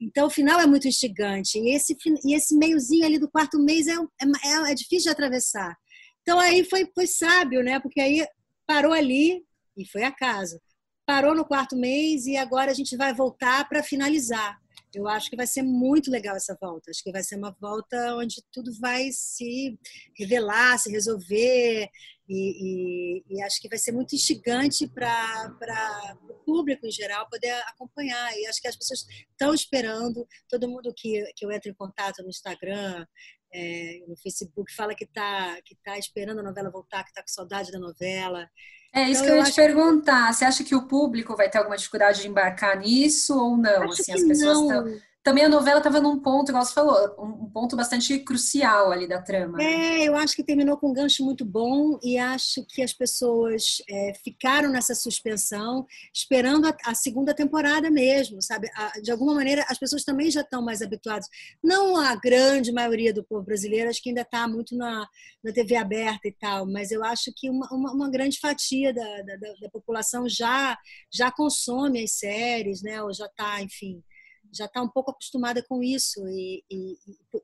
Então, 0.00 0.28
o 0.28 0.30
final 0.30 0.58
é 0.60 0.66
muito 0.66 0.88
instigante. 0.88 1.58
E 1.58 1.76
esse, 1.76 1.94
e 2.24 2.34
esse 2.34 2.56
meiozinho 2.56 3.04
ali 3.04 3.18
do 3.18 3.30
quarto 3.30 3.62
mês 3.62 3.86
é, 3.86 3.96
é, 3.96 4.70
é 4.70 4.74
difícil 4.74 5.04
de 5.04 5.10
atravessar. 5.10 5.76
Então, 6.22 6.40
aí 6.40 6.64
foi, 6.64 6.90
foi 6.94 7.06
sábio, 7.06 7.62
né? 7.62 7.78
Porque 7.80 8.00
aí 8.00 8.26
parou 8.66 8.94
ali 8.94 9.44
e 9.76 9.86
foi 9.86 10.04
a 10.04 10.10
casa. 10.10 10.58
parou 11.04 11.34
no 11.34 11.44
quarto 11.44 11.76
mês 11.76 12.24
e 12.24 12.34
agora 12.34 12.70
a 12.70 12.74
gente 12.74 12.96
vai 12.96 13.12
voltar 13.12 13.68
para 13.68 13.82
finalizar. 13.82 14.58
Eu 14.94 15.06
acho 15.06 15.28
que 15.28 15.36
vai 15.36 15.46
ser 15.46 15.62
muito 15.62 16.10
legal 16.10 16.36
essa 16.36 16.56
volta. 16.60 16.90
Acho 16.90 17.02
que 17.02 17.12
vai 17.12 17.22
ser 17.22 17.36
uma 17.36 17.54
volta 17.60 18.16
onde 18.16 18.42
tudo 18.52 18.72
vai 18.80 19.10
se 19.12 19.78
revelar, 20.18 20.78
se 20.78 20.90
resolver. 20.90 21.88
E, 22.28 23.20
e, 23.20 23.24
e 23.30 23.42
acho 23.42 23.60
que 23.60 23.68
vai 23.68 23.78
ser 23.78 23.92
muito 23.92 24.14
instigante 24.14 24.86
para 24.86 26.16
o 26.28 26.34
público 26.44 26.86
em 26.86 26.90
geral 26.90 27.28
poder 27.28 27.52
acompanhar. 27.68 28.36
E 28.36 28.46
acho 28.46 28.60
que 28.60 28.68
as 28.68 28.76
pessoas 28.76 29.06
estão 29.30 29.54
esperando. 29.54 30.26
Todo 30.48 30.68
mundo 30.68 30.92
que, 30.96 31.24
que 31.34 31.44
eu 31.44 31.50
entro 31.50 31.70
em 31.70 31.74
contato 31.74 32.22
no 32.22 32.28
Instagram, 32.28 33.06
é, 33.52 34.00
no 34.06 34.16
Facebook, 34.16 34.74
fala 34.74 34.94
que 34.94 35.04
está 35.04 35.60
que 35.64 35.74
tá 35.76 35.98
esperando 35.98 36.40
a 36.40 36.42
novela 36.42 36.70
voltar, 36.70 37.02
que 37.02 37.10
está 37.10 37.22
com 37.22 37.28
saudade 37.28 37.72
da 37.72 37.78
novela. 37.78 38.48
É 38.92 39.02
isso 39.02 39.22
então, 39.22 39.26
que 39.26 39.30
eu 39.32 39.36
ia 39.36 39.50
te 39.50 39.54
perguntar. 39.54 40.28
Que... 40.28 40.34
Você 40.34 40.44
acha 40.44 40.64
que 40.64 40.74
o 40.74 40.86
público 40.86 41.36
vai 41.36 41.48
ter 41.48 41.58
alguma 41.58 41.76
dificuldade 41.76 42.22
de 42.22 42.28
embarcar 42.28 42.78
nisso 42.78 43.38
ou 43.38 43.56
não? 43.56 43.82
Acho 43.82 44.00
assim, 44.00 44.12
as 44.12 44.22
pessoas 44.22 44.58
estão 44.58 45.07
também 45.28 45.44
a 45.44 45.48
novela 45.50 45.76
estava 45.76 46.00
num 46.00 46.18
ponto, 46.18 46.48
igual 46.48 46.64
você 46.64 46.72
falou, 46.72 47.14
um 47.18 47.50
ponto 47.50 47.76
bastante 47.76 48.18
crucial 48.20 48.90
ali 48.90 49.06
da 49.06 49.20
trama. 49.20 49.58
Né? 49.58 50.00
É, 50.00 50.08
eu 50.08 50.16
acho 50.16 50.34
que 50.34 50.42
terminou 50.42 50.78
com 50.78 50.88
um 50.88 50.92
gancho 50.94 51.22
muito 51.22 51.44
bom 51.44 51.98
e 52.02 52.16
acho 52.16 52.64
que 52.64 52.80
as 52.80 52.94
pessoas 52.94 53.82
é, 53.90 54.14
ficaram 54.24 54.70
nessa 54.70 54.94
suspensão, 54.94 55.86
esperando 56.14 56.66
a, 56.66 56.74
a, 56.82 56.94
segunda 56.94 57.34
temporada 57.34 57.90
mesmo, 57.90 58.40
sabe? 58.40 58.70
A, 58.74 59.00
de 59.02 59.10
alguma 59.10 59.34
maneira, 59.34 59.66
as 59.68 59.78
pessoas 59.78 60.02
também 60.02 60.30
já 60.30 60.40
estão 60.40 60.62
mais 60.62 60.80
habituadas. 60.80 61.26
Não 61.62 61.98
a 61.98 62.16
grande 62.16 62.72
maioria 62.72 63.12
do 63.12 63.22
povo 63.22 63.42
brasileiro, 63.42 63.90
acho 63.90 64.02
que 64.02 64.08
ainda 64.08 64.22
está 64.22 64.48
muito 64.48 64.74
na, 64.74 65.06
na 65.44 65.52
TV 65.52 65.76
aberta 65.76 66.26
e 66.26 66.32
tal, 66.32 66.64
mas 66.64 66.90
eu 66.90 67.04
acho 67.04 67.30
que 67.36 67.50
uma, 67.50 67.68
uma, 67.70 67.92
uma 67.92 68.10
grande 68.10 68.38
fatia 68.38 68.94
da, 68.94 69.22
da, 69.22 69.36
da 69.60 69.68
população 69.70 70.26
já, 70.26 70.78
já 71.12 71.30
consome 71.30 72.02
as 72.02 72.12
séries, 72.12 72.80
né? 72.80 73.02
Ou 73.02 73.12
já 73.12 73.26
está, 73.26 73.60
enfim 73.60 74.02
já 74.52 74.64
está 74.64 74.82
um 74.82 74.88
pouco 74.88 75.10
acostumada 75.10 75.62
com 75.62 75.82
isso 75.82 76.26
e, 76.28 76.64
e, 76.70 76.92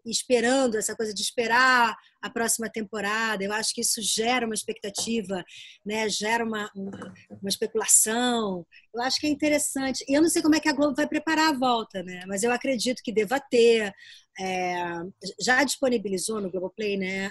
e, 0.04 0.10
esperando 0.10 0.76
essa 0.76 0.96
coisa 0.96 1.12
de 1.12 1.22
esperar 1.22 1.96
a 2.22 2.30
próxima 2.30 2.68
temporada. 2.70 3.44
Eu 3.44 3.52
acho 3.52 3.74
que 3.74 3.80
isso 3.80 4.00
gera 4.00 4.46
uma 4.46 4.54
expectativa, 4.54 5.44
né? 5.84 6.08
gera 6.08 6.44
uma, 6.44 6.70
uma, 6.74 7.48
especulação. 7.48 8.66
Eu 8.94 9.02
acho 9.02 9.20
que 9.20 9.26
é 9.26 9.30
interessante. 9.30 10.04
E 10.08 10.14
eu 10.14 10.22
não 10.22 10.28
sei 10.28 10.42
como 10.42 10.54
é 10.54 10.60
que 10.60 10.68
a 10.68 10.74
Globo 10.74 10.94
vai 10.96 11.06
preparar 11.06 11.52
a 11.52 11.58
volta, 11.58 12.02
né? 12.02 12.22
mas 12.26 12.42
eu 12.42 12.52
acredito 12.52 13.02
que 13.02 13.12
deva 13.12 13.40
ter. 13.40 13.92
É, 14.40 14.74
já 15.40 15.62
disponibilizou 15.62 16.40
no 16.40 16.50
Globoplay 16.50 16.96
né, 16.96 17.30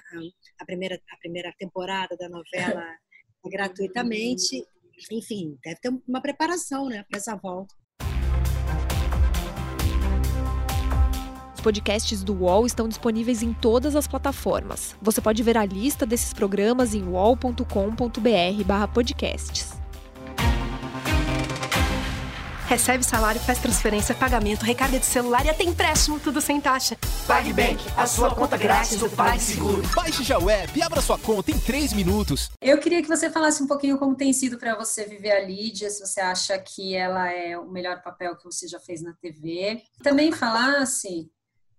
a, 0.57 0.65
primeira, 0.65 0.95
a 1.11 1.17
primeira 1.17 1.53
temporada 1.59 2.15
da 2.15 2.29
novela 2.29 2.81
gratuitamente. 3.45 4.65
Enfim, 5.11 5.57
deve 5.63 5.81
ter 5.81 5.89
uma 6.07 6.21
preparação 6.21 6.87
né, 6.87 7.03
para 7.09 7.17
essa 7.17 7.35
volta. 7.35 7.75
Podcasts 11.63 12.23
do 12.23 12.33
UOL 12.33 12.67
estão 12.67 12.87
disponíveis 12.87 13.41
em 13.41 13.53
todas 13.53 13.95
as 13.95 14.05
plataformas. 14.05 14.95
Você 15.01 15.19
pode 15.19 15.41
ver 15.41 15.57
a 15.57 15.65
lista 15.65 16.05
desses 16.05 16.33
programas 16.33 16.93
em 16.93 17.07
uol.com.br/podcasts. 17.07 19.81
Recebe 22.65 23.03
salário, 23.03 23.41
faz 23.41 23.59
transferência, 23.59 24.15
pagamento, 24.15 24.63
recarga 24.63 24.97
de 24.97 25.05
celular 25.05 25.45
e 25.45 25.49
até 25.49 25.63
empréstimo, 25.63 26.19
tudo 26.19 26.41
sem 26.41 26.59
taxa. 26.59 26.97
PagBank, 27.27 27.77
a 27.95 28.07
sua 28.07 28.33
conta 28.33 28.57
grátis 28.57 28.97
do 28.97 29.09
PagSeguro. 29.09 29.83
Baixe 29.93 30.23
já 30.23 30.39
o 30.39 30.49
app 30.49 30.79
e 30.79 30.81
abra 30.81 31.01
sua 31.01 31.19
conta 31.19 31.51
em 31.51 31.59
3 31.59 31.93
minutos. 31.93 32.49
Eu 32.59 32.79
queria 32.79 33.01
que 33.01 33.07
você 33.07 33.29
falasse 33.29 33.61
um 33.61 33.67
pouquinho 33.67 33.99
como 33.99 34.15
tem 34.15 34.33
sido 34.33 34.57
para 34.57 34.75
você 34.75 35.05
viver 35.05 35.31
a 35.31 35.45
Lídia, 35.45 35.89
se 35.89 35.99
você 35.99 36.21
acha 36.21 36.57
que 36.57 36.95
ela 36.95 37.31
é 37.31 37.57
o 37.57 37.69
melhor 37.69 38.01
papel 38.01 38.35
que 38.35 38.45
você 38.45 38.67
já 38.67 38.79
fez 38.79 39.03
na 39.03 39.13
TV. 39.13 39.83
Também 40.01 40.31
falasse 40.31 41.29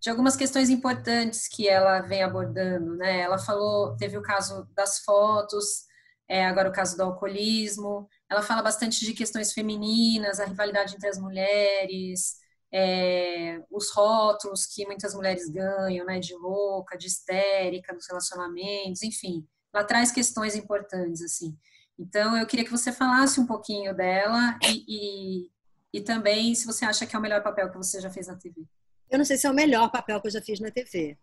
de 0.05 0.11
algumas 0.11 0.37
questões 0.37 0.69
importantes 0.69 1.49
que 1.49 1.67
ela 1.67 2.03
vem 2.03 2.23
abordando, 2.23 2.95
né? 2.95 3.21
Ela 3.21 3.39
falou, 3.39 3.97
teve 3.97 4.19
o 4.19 4.23
caso 4.23 4.69
das 4.77 4.99
fotos, 4.99 5.87
é, 6.29 6.45
agora 6.45 6.69
o 6.69 6.73
caso 6.73 6.95
do 6.95 7.05
alcoolismo. 7.05 8.07
Ela 8.29 8.43
fala 8.43 8.61
bastante 8.61 9.03
de 9.03 9.15
questões 9.15 9.55
femininas, 9.55 10.41
a 10.41 10.45
rivalidade 10.45 10.95
entre 10.95 11.09
as 11.09 11.19
mulheres, 11.19 12.37
é, 12.71 13.63
os 13.71 13.91
rótulos 13.93 14.67
que 14.67 14.85
muitas 14.85 15.15
mulheres 15.15 15.49
ganham, 15.49 16.05
né? 16.05 16.21
De 16.21 16.35
louca, 16.35 16.99
de 16.99 17.07
histérica 17.07 17.95
nos 17.95 18.07
relacionamentos, 18.07 19.03
enfim. 19.03 19.49
Ela 19.73 19.85
traz 19.85 20.13
questões 20.13 20.55
importantes, 20.55 21.23
assim. 21.23 21.57
Então, 21.99 22.37
eu 22.37 22.47
queria 22.47 22.67
que 22.67 22.71
você 22.71 22.93
falasse 22.93 23.41
um 23.41 23.47
pouquinho 23.47 23.97
dela 23.97 24.59
e, 24.69 24.85
e, 24.87 25.51
e 25.95 26.03
também 26.03 26.55
se 26.55 26.67
você 26.67 26.85
acha 26.85 27.07
que 27.07 27.17
é 27.17 27.19
o 27.19 27.23
melhor 27.23 27.43
papel 27.43 27.71
que 27.71 27.79
você 27.79 28.03
já 28.03 28.11
fez 28.11 28.27
na 28.27 28.37
TV. 28.37 28.67
Eu 29.15 29.19
não 29.19 29.25
sei 29.25 29.37
se 29.37 29.47
é 29.47 29.51
o 29.51 29.55
melhor 29.55 29.93
papel 29.93 30.21
que 30.21 30.27
eu 30.27 30.33
já 30.33 30.43
fiz 30.43 30.59
na 30.59 30.73
TV. 30.73 31.17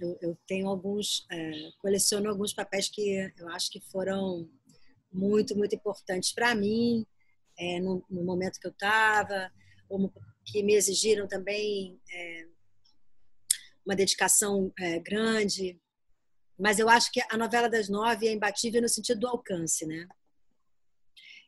Eu, 0.00 0.18
eu 0.20 0.38
tenho 0.48 0.66
alguns, 0.66 1.24
é, 1.30 1.70
coleciono 1.78 2.28
alguns 2.28 2.52
papéis 2.52 2.88
que 2.88 3.32
eu 3.38 3.48
acho 3.50 3.70
que 3.70 3.80
foram 3.80 4.50
muito, 5.12 5.56
muito 5.56 5.72
importantes 5.72 6.32
para 6.32 6.56
mim, 6.56 7.06
é, 7.56 7.78
no, 7.78 8.04
no, 8.10 8.24
momento 8.24 8.58
que 8.58 8.66
eu 8.66 8.72
estava, 8.72 9.48
que 10.44 10.60
me 10.64 10.74
exigiram 10.74 11.28
também 11.28 12.00
é, 12.12 12.48
uma 13.86 13.94
dedicação 13.94 14.72
é, 14.76 14.98
grande. 14.98 15.80
Mas 16.58 16.80
eu 16.80 16.88
acho 16.88 17.12
que 17.12 17.22
a 17.30 17.36
novela 17.36 17.68
das 17.68 17.88
nove 17.88 18.26
é 18.26 18.32
imbatível 18.32 18.82
no 18.82 18.88
sentido 18.88 19.20
do 19.20 19.28
alcance, 19.28 19.86
né? 19.86 20.08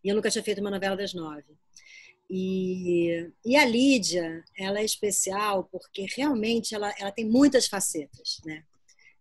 E 0.04 0.08
eu 0.08 0.14
nunca 0.14 0.30
tinha 0.30 0.44
feito 0.44 0.60
uma 0.60 0.70
novela 0.70 0.96
das 0.96 1.12
nove. 1.12 1.58
E, 2.30 3.30
e 3.44 3.56
a 3.56 3.64
Lídia, 3.64 4.44
ela 4.56 4.80
é 4.80 4.84
especial 4.84 5.64
porque 5.64 6.06
realmente 6.14 6.74
ela, 6.74 6.94
ela 6.98 7.10
tem 7.10 7.24
muitas 7.24 7.66
facetas, 7.66 8.40
né? 8.44 8.64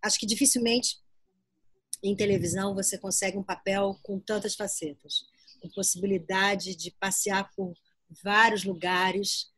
Acho 0.01 0.19
que 0.19 0.25
dificilmente 0.25 0.99
em 2.03 2.15
televisão 2.15 2.75
você 2.75 2.97
consegue 2.97 3.37
um 3.37 3.43
papel 3.43 3.97
com 4.03 4.19
tantas 4.19 4.55
facetas, 4.55 5.25
com 5.61 5.69
possibilidade 5.69 6.75
de 6.75 6.91
passear 6.91 7.49
por 7.55 7.73
vários 8.23 8.63
lugares, 8.63 9.51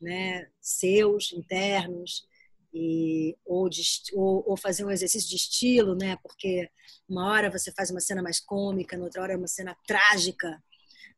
né, 0.00 0.48
seus 0.60 1.32
internos 1.32 2.26
e 2.72 3.36
ou, 3.44 3.68
de, 3.68 3.82
ou, 4.12 4.44
ou, 4.46 4.56
fazer 4.56 4.84
um 4.84 4.90
exercício 4.90 5.30
de 5.30 5.36
estilo, 5.36 5.94
né, 5.94 6.16
porque 6.22 6.68
uma 7.08 7.30
hora 7.30 7.50
você 7.50 7.72
faz 7.72 7.90
uma 7.90 8.00
cena 8.00 8.22
mais 8.22 8.38
cômica, 8.38 8.98
noutra 8.98 9.22
hora 9.22 9.32
é 9.32 9.36
uma 9.36 9.48
cena 9.48 9.74
trágica, 9.86 10.62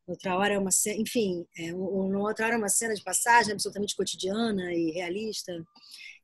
outra 0.09 0.35
hora 0.35 0.53
é 0.55 0.59
uma 0.59 0.71
cena, 0.71 0.99
enfim, 0.99 1.45
é, 1.57 1.73
outra 1.73 2.47
hora 2.47 2.55
é 2.55 2.57
uma 2.57 2.69
cena 2.69 2.93
de 2.93 3.03
passagem 3.03 3.53
absolutamente 3.53 3.95
cotidiana 3.95 4.73
e 4.73 4.91
realista. 4.91 5.53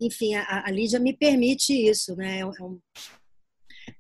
Enfim, 0.02 0.36
a, 0.36 0.68
a 0.68 0.72
Lídia 0.72 1.00
me 1.00 1.16
permite 1.16 1.74
isso, 1.74 2.16
né? 2.16 2.38
É, 2.38 2.42
é 2.42 2.46
um, 2.46 2.80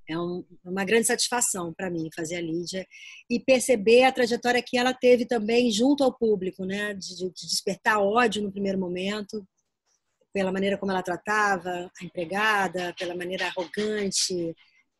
é 0.09 0.19
um, 0.19 0.45
uma 0.63 0.83
grande 0.83 1.07
satisfação 1.07 1.73
para 1.73 1.89
mim 1.89 2.09
fazer 2.15 2.37
a 2.37 2.41
Lídia 2.41 2.85
e 3.29 3.39
perceber 3.39 4.03
a 4.03 4.11
trajetória 4.11 4.63
que 4.65 4.77
ela 4.77 4.93
teve 4.93 5.25
também 5.25 5.71
junto 5.71 6.03
ao 6.03 6.17
público, 6.17 6.65
né? 6.65 6.93
De, 6.95 7.15
de 7.15 7.47
despertar 7.47 8.01
ódio 8.01 8.41
no 8.41 8.51
primeiro 8.51 8.79
momento, 8.79 9.47
pela 10.33 10.51
maneira 10.51 10.77
como 10.77 10.91
ela 10.91 11.03
tratava 11.03 11.91
a 12.01 12.05
empregada, 12.05 12.93
pela 12.97 13.15
maneira 13.15 13.47
arrogante, 13.47 14.55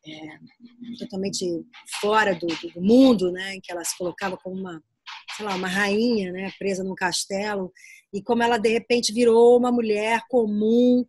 é, 0.08 0.98
totalmente 1.00 1.66
fora 2.00 2.36
do, 2.36 2.48
do, 2.48 2.82
mundo, 2.82 3.32
né, 3.32 3.56
em 3.56 3.62
que 3.62 3.72
ela 3.72 3.84
se 3.84 3.98
colocava 3.98 4.38
como 4.38 4.60
uma, 4.60 4.84
sei 5.36 5.46
lá, 5.46 5.56
uma 5.56 5.68
rainha, 5.68 6.32
né, 6.32 6.52
presa 6.60 6.84
num 6.84 6.96
castelo, 6.96 7.72
e 8.14 8.22
como 8.22 8.44
ela 8.44 8.58
de 8.58 8.70
repente 8.70 9.12
virou 9.12 9.58
uma 9.58 9.72
mulher 9.72 10.22
comum, 10.30 11.06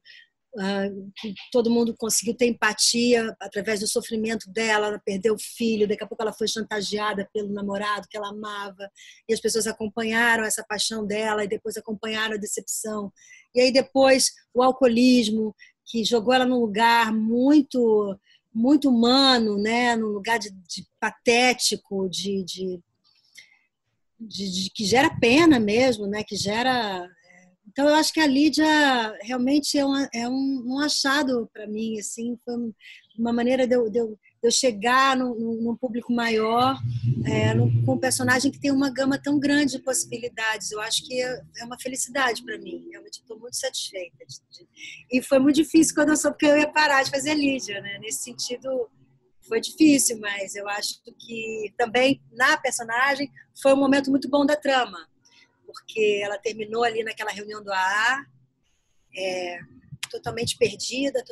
uh, 0.57 1.13
todo 1.53 1.71
mundo 1.71 1.95
conseguiu 1.97 2.35
ter 2.35 2.47
empatia 2.47 3.37
através 3.41 3.81
do 3.81 3.87
sofrimento 3.87 4.51
dela, 4.51 4.89
ela 4.89 4.99
perdeu 5.05 5.35
o 5.35 5.39
filho, 5.39 5.87
daqui 5.87 6.03
a 6.03 6.07
pouco 6.07 6.23
ela 6.23 6.33
foi 6.33 6.49
chantageada 6.49 7.29
pelo 7.33 7.53
namorado 7.53 8.09
que 8.11 8.17
ela 8.17 8.31
amava, 8.31 8.91
e 9.29 9.35
as 9.35 9.41
pessoas 9.41 9.67
acompanharam 9.67 10.45
essa 10.45 10.65
paixão 10.67 11.07
dela 11.07 11.45
e 11.45 11.49
depois 11.49 11.77
acompanharam 11.77 12.35
a 12.35 12.39
decepção. 12.39 13.13
E 13.55 13.61
aí 13.61 13.73
depois 13.73 14.33
o 14.55 14.63
alcoolismo, 14.63 15.55
que 15.87 16.05
jogou 16.05 16.35
ela 16.35 16.45
num 16.45 16.59
lugar 16.59 17.13
muito 17.13 18.19
muito 18.57 18.89
humano, 18.89 19.59
né? 19.59 19.95
num 19.95 20.09
lugar 20.09 20.39
de, 20.39 20.51
de 20.51 20.87
patético, 20.99 22.09
de, 22.09 22.43
de, 22.43 22.83
de, 24.19 24.71
que 24.71 24.85
gera 24.87 25.15
pena 25.21 25.61
mesmo, 25.61 26.07
né? 26.07 26.25
que 26.25 26.37
gera. 26.37 27.07
Então, 27.77 27.91
eu 27.91 27.95
acho 27.95 28.11
que 28.11 28.21
a 28.21 28.27
Lídia 28.27 28.65
realmente 29.21 29.77
é, 29.77 29.85
uma, 29.85 30.09
é 30.15 30.27
um, 30.27 30.65
um 30.67 30.79
achado 30.79 31.47
para 31.53 31.67
mim, 31.67 31.99
assim, 31.99 32.35
foi 32.43 32.55
uma 33.19 33.35
maneira 33.35 33.67
de 33.67 33.77
eu, 33.77 33.91
de 33.91 33.99
eu, 33.99 34.19
eu 34.43 34.51
chegar 34.51 35.15
num, 35.15 35.35
num 35.61 35.77
público 35.77 36.11
maior 36.11 36.75
é, 37.27 37.53
num, 37.53 37.85
com 37.85 37.93
um 37.93 37.99
personagem 37.99 38.51
que 38.51 38.59
tem 38.59 38.71
uma 38.71 38.89
gama 38.89 39.19
tão 39.19 39.39
grande 39.39 39.73
de 39.73 39.83
possibilidades. 39.83 40.71
Eu 40.71 40.81
acho 40.81 41.05
que 41.07 41.21
é, 41.21 41.43
é 41.59 41.65
uma 41.67 41.79
felicidade 41.79 42.43
para 42.43 42.57
mim. 42.57 42.89
Realmente 42.91 43.21
estou 43.21 43.39
muito 43.39 43.59
satisfeita. 43.59 44.25
De, 44.27 44.37
de, 44.59 44.69
e 45.13 45.21
foi 45.21 45.39
muito 45.39 45.57
difícil 45.57 45.95
quando 45.95 46.09
eu 46.09 46.17
soube 46.17 46.39
que 46.39 46.47
eu 46.47 46.57
ia 46.57 46.73
parar 46.73 47.03
de 47.03 47.11
fazer 47.11 47.35
Lídia. 47.35 47.79
Né? 47.83 47.99
Nesse 47.99 48.25
sentido, 48.25 48.89
foi 49.47 49.61
difícil, 49.61 50.19
mas 50.19 50.55
eu 50.55 50.67
acho 50.67 50.99
que 51.05 51.75
também 51.77 52.23
na 52.33 52.57
personagem 52.57 53.31
foi 53.61 53.75
um 53.75 53.79
momento 53.79 54.11
muito 54.11 54.31
bom 54.31 54.47
da 54.47 54.57
trama, 54.57 55.07
porque 55.67 56.21
ela 56.23 56.39
terminou 56.39 56.85
ali 56.85 57.03
naquela 57.03 57.31
reunião 57.31 57.63
do 57.63 57.73
AA, 57.73 58.27
é, 59.17 59.59
totalmente 60.11 60.57
perdida, 60.57 61.23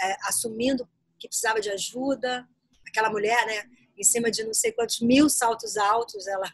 é, 0.00 0.16
assumindo 0.28 0.88
que 1.18 1.28
precisava 1.28 1.60
de 1.60 1.70
ajuda. 1.70 2.48
Aquela 2.86 3.10
mulher, 3.10 3.46
né, 3.46 3.64
em 3.96 4.02
cima 4.02 4.30
de 4.30 4.42
não 4.44 4.54
sei 4.54 4.72
quantos 4.72 5.00
mil 5.00 5.28
saltos 5.28 5.76
altos, 5.76 6.26
ela 6.26 6.50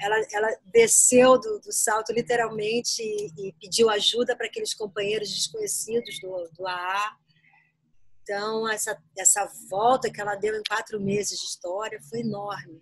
ela, 0.00 0.16
ela 0.32 0.56
desceu 0.72 1.38
do, 1.38 1.60
do 1.60 1.72
salto 1.72 2.12
literalmente 2.12 3.02
e, 3.02 3.48
e 3.48 3.52
pediu 3.60 3.90
ajuda 3.90 4.34
para 4.34 4.46
aqueles 4.46 4.72
companheiros 4.72 5.28
desconhecidos 5.28 6.18
do, 6.20 6.50
do 6.56 6.66
AA. 6.66 7.16
Então, 8.22 8.68
essa, 8.68 8.96
essa 9.16 9.46
volta 9.68 10.10
que 10.10 10.20
ela 10.20 10.36
deu 10.36 10.56
em 10.56 10.62
quatro 10.66 10.98
meses 11.00 11.38
de 11.38 11.44
história 11.44 12.00
foi 12.08 12.20
enorme. 12.20 12.80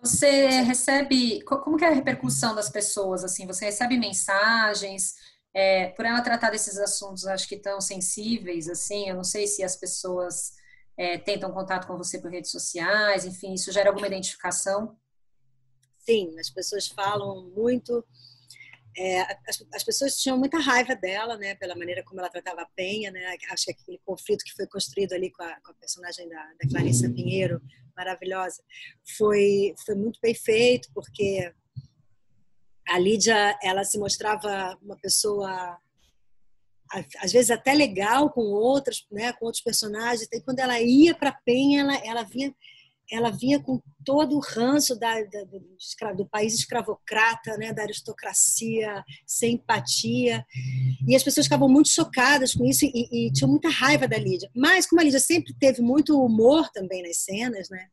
Você 0.00 0.48
recebe, 0.62 1.42
como 1.44 1.76
que 1.76 1.84
é 1.84 1.88
a 1.88 1.94
repercussão 1.94 2.54
das 2.54 2.70
pessoas, 2.70 3.22
assim, 3.22 3.46
você 3.46 3.66
recebe 3.66 3.98
mensagens, 3.98 5.14
é, 5.52 5.88
por 5.88 6.06
ela 6.06 6.22
tratar 6.22 6.50
desses 6.50 6.78
assuntos, 6.78 7.26
acho 7.26 7.46
que 7.46 7.56
tão 7.58 7.80
sensíveis, 7.80 8.68
assim, 8.68 9.08
eu 9.08 9.16
não 9.16 9.24
sei 9.24 9.46
se 9.46 9.62
as 9.62 9.76
pessoas 9.76 10.54
é, 10.96 11.18
tentam 11.18 11.52
contato 11.52 11.86
com 11.86 11.96
você 11.96 12.18
por 12.18 12.30
redes 12.30 12.50
sociais, 12.50 13.24
enfim, 13.24 13.54
isso 13.54 13.72
gera 13.72 13.90
alguma 13.90 14.06
identificação? 14.06 14.96
Sim, 15.98 16.38
as 16.38 16.50
pessoas 16.50 16.88
falam 16.88 17.50
muito. 17.54 18.04
É, 18.96 19.20
as, 19.20 19.64
as, 19.72 19.84
pessoas 19.84 20.16
tinham 20.16 20.36
muita 20.36 20.58
raiva 20.58 20.96
dela, 20.96 21.36
né, 21.36 21.54
pela 21.54 21.76
maneira 21.76 22.02
como 22.02 22.20
ela 22.20 22.28
tratava 22.28 22.62
a 22.62 22.68
Penha, 22.74 23.10
né, 23.10 23.36
acho 23.50 23.66
que 23.66 23.70
aquele 23.70 24.00
conflito 24.04 24.44
que 24.44 24.52
foi 24.52 24.66
construído 24.66 25.12
ali 25.12 25.30
com 25.30 25.42
a, 25.42 25.60
com 25.60 25.70
a 25.70 25.74
personagem 25.74 26.28
da, 26.28 26.42
da 26.42 26.68
Clarissa 26.68 27.08
Pinheiro, 27.08 27.62
maravilhosa, 27.96 28.62
foi, 29.16 29.74
foi 29.84 29.94
muito 29.94 30.18
bem 30.20 30.34
feito, 30.34 30.88
porque 30.92 31.52
a 32.88 32.98
Lídia 32.98 33.56
ela 33.62 33.84
se 33.84 33.98
mostrava 33.98 34.76
uma 34.82 34.96
pessoa 34.96 35.78
às 37.22 37.32
vezes 37.32 37.50
até 37.50 37.72
legal 37.72 38.30
com 38.30 38.40
outros, 38.40 39.06
né, 39.12 39.32
com 39.34 39.46
outros 39.46 39.62
personagens. 39.62 40.28
E 40.32 40.40
quando 40.40 40.58
ela 40.58 40.80
ia 40.80 41.14
para 41.14 41.32
Penha, 41.44 41.82
ela, 41.82 41.94
ela 42.04 42.22
vinha 42.24 42.52
ela 43.12 43.30
vinha 43.30 43.60
com 43.60 43.80
todo 44.04 44.36
o 44.36 44.40
ranço 44.40 44.98
da, 44.98 45.14
da, 45.22 45.44
do, 45.44 46.16
do, 46.16 46.26
país 46.28 46.54
escravocrata, 46.54 47.56
né, 47.56 47.72
da 47.72 47.82
aristocracia, 47.82 49.04
sem 49.26 49.54
empatia. 49.54 50.44
E 51.06 51.14
as 51.14 51.22
pessoas 51.22 51.46
ficavam 51.46 51.68
muito 51.68 51.88
chocadas 51.88 52.54
com 52.54 52.64
isso 52.64 52.84
e, 52.84 53.28
e 53.28 53.32
tinham 53.32 53.50
muita 53.50 53.68
raiva 53.68 54.08
da 54.08 54.18
Lídia. 54.18 54.50
Mas, 54.54 54.86
como 54.86 55.00
a 55.00 55.04
Lídia 55.04 55.20
sempre 55.20 55.54
teve 55.58 55.82
muito 55.82 56.18
humor 56.18 56.68
também 56.72 57.02
nas 57.02 57.18
cenas, 57.18 57.68
né, 57.68 57.86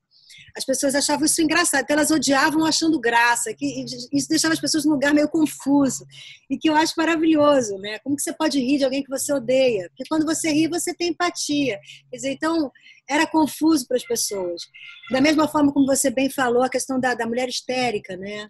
as 0.56 0.66
pessoas 0.66 0.96
achavam 0.96 1.26
isso 1.26 1.42
engraçado, 1.42 1.84
então 1.84 1.96
elas 1.96 2.12
odiavam 2.12 2.66
achando 2.66 3.00
graça, 3.00 3.54
que 3.54 3.86
isso 4.12 4.28
deixava 4.30 4.54
as 4.54 4.60
pessoas 4.60 4.86
num 4.86 4.94
lugar 4.94 5.14
meio 5.14 5.30
confuso, 5.30 6.06
e 6.50 6.58
que 6.58 6.70
eu 6.70 6.76
acho 6.76 6.94
maravilhoso, 6.98 7.78
né? 7.78 8.00
Como 8.00 8.16
que 8.16 8.22
você 8.22 8.34
pode 8.34 8.60
rir 8.60 8.78
de 8.78 8.84
alguém 8.84 9.04
que 9.04 9.10
você 9.10 9.34
odeia? 9.34 9.90
Porque 9.90 10.04
quando 10.10 10.26
você 10.26 10.52
ri, 10.52 10.68
você 10.68 10.94
tem 10.94 11.10
empatia. 11.10 11.80
Quer 12.10 12.16
dizer, 12.16 12.32
então, 12.32 12.72
era 13.10 13.26
confuso 13.28 13.88
para 13.88 13.98
as 13.98 14.06
pessoas. 14.06 14.64
Da 15.12 15.22
mesma 15.22 15.48
forma 15.48 15.72
como 15.72 15.86
você 15.86 16.10
bem 16.10 16.30
falou, 16.30 16.64
a 16.64 16.70
questão 16.70 17.00
da, 17.00 17.14
da 17.14 17.26
mulher 17.26 17.50
histérica, 17.50 18.16
né? 18.18 18.50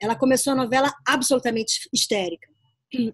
Ela 0.00 0.16
começou 0.16 0.52
a 0.52 0.56
novela 0.56 0.92
absolutamente 1.06 1.88
histérica 1.92 2.53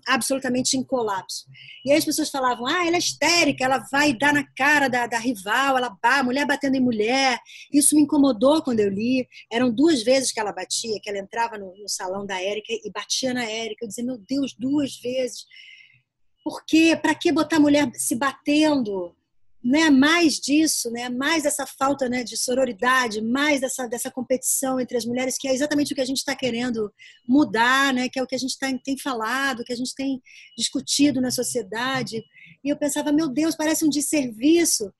absolutamente 0.07 0.77
em 0.77 0.83
colapso. 0.83 1.47
E 1.85 1.91
aí 1.91 1.99
as 1.99 2.05
pessoas 2.05 2.31
falavam: 2.31 2.67
ah, 2.67 2.87
ela 2.87 2.97
é 2.97 2.99
histérica, 2.99 3.65
ela 3.65 3.79
vai 3.91 4.13
dar 4.13 4.33
na 4.33 4.45
cara 4.57 4.89
da, 4.89 5.07
da 5.07 5.19
rival, 5.19 5.77
ela 5.77 5.97
bah, 6.03 6.23
mulher 6.23 6.47
batendo 6.47 6.77
em 6.77 6.81
mulher. 6.81 7.39
Isso 7.73 7.95
me 7.95 8.03
incomodou 8.03 8.63
quando 8.63 8.81
eu 8.81 8.91
li. 8.91 9.27
Eram 9.51 9.71
duas 9.71 10.03
vezes 10.03 10.33
que 10.33 10.41
ela 10.41 10.53
batia, 10.53 10.99
que 11.03 11.09
ela 11.09 11.19
entrava 11.19 11.59
no, 11.59 11.77
no 11.77 11.89
salão 11.89 12.25
da 12.27 12.41
Érica 12.41 12.73
e 12.73 12.91
batia 12.91 13.35
na 13.35 13.45
Érica. 13.45 13.85
Eu 13.85 13.89
dizia: 13.89 14.05
meu 14.05 14.19
Deus, 14.19 14.55
duas 14.59 14.97
vezes. 14.97 15.45
Por 16.43 16.65
quê? 16.65 16.99
Para 17.01 17.15
que 17.15 17.31
botar 17.31 17.57
a 17.57 17.61
mulher 17.61 17.91
se 17.95 18.17
batendo? 18.17 19.15
Né, 19.63 19.91
mais 19.91 20.41
disso, 20.41 20.91
né, 20.91 21.11
mais 21.11 21.43
dessa 21.43 21.67
falta 21.67 22.09
né, 22.09 22.25
de 22.25 22.37
sororidade, 22.37 23.21
mais 23.21 23.61
dessa, 23.61 23.87
dessa 23.87 24.11
competição 24.11 24.81
entre 24.81 24.97
as 24.97 25.05
mulheres, 25.05 25.37
que 25.39 25.47
é 25.47 25.53
exatamente 25.53 25.93
o 25.93 25.95
que 25.95 26.01
a 26.01 26.07
gente 26.07 26.19
está 26.19 26.35
querendo 26.35 26.91
mudar, 27.29 27.93
né, 27.93 28.09
que 28.09 28.19
é 28.19 28.23
o 28.23 28.27
que 28.27 28.35
a 28.35 28.39
gente 28.39 28.59
tá, 28.59 28.67
tem 28.83 28.97
falado, 28.97 29.63
que 29.63 29.73
a 29.73 29.77
gente 29.77 29.95
tem 29.95 30.21
discutido 30.57 31.21
na 31.21 31.31
sociedade. 31.31 32.25
E 32.65 32.71
eu 32.71 32.77
pensava, 32.77 33.13
meu 33.13 33.29
Deus, 33.29 33.55
parece 33.55 33.85
um 33.85 33.91
desserviço. 33.91 34.91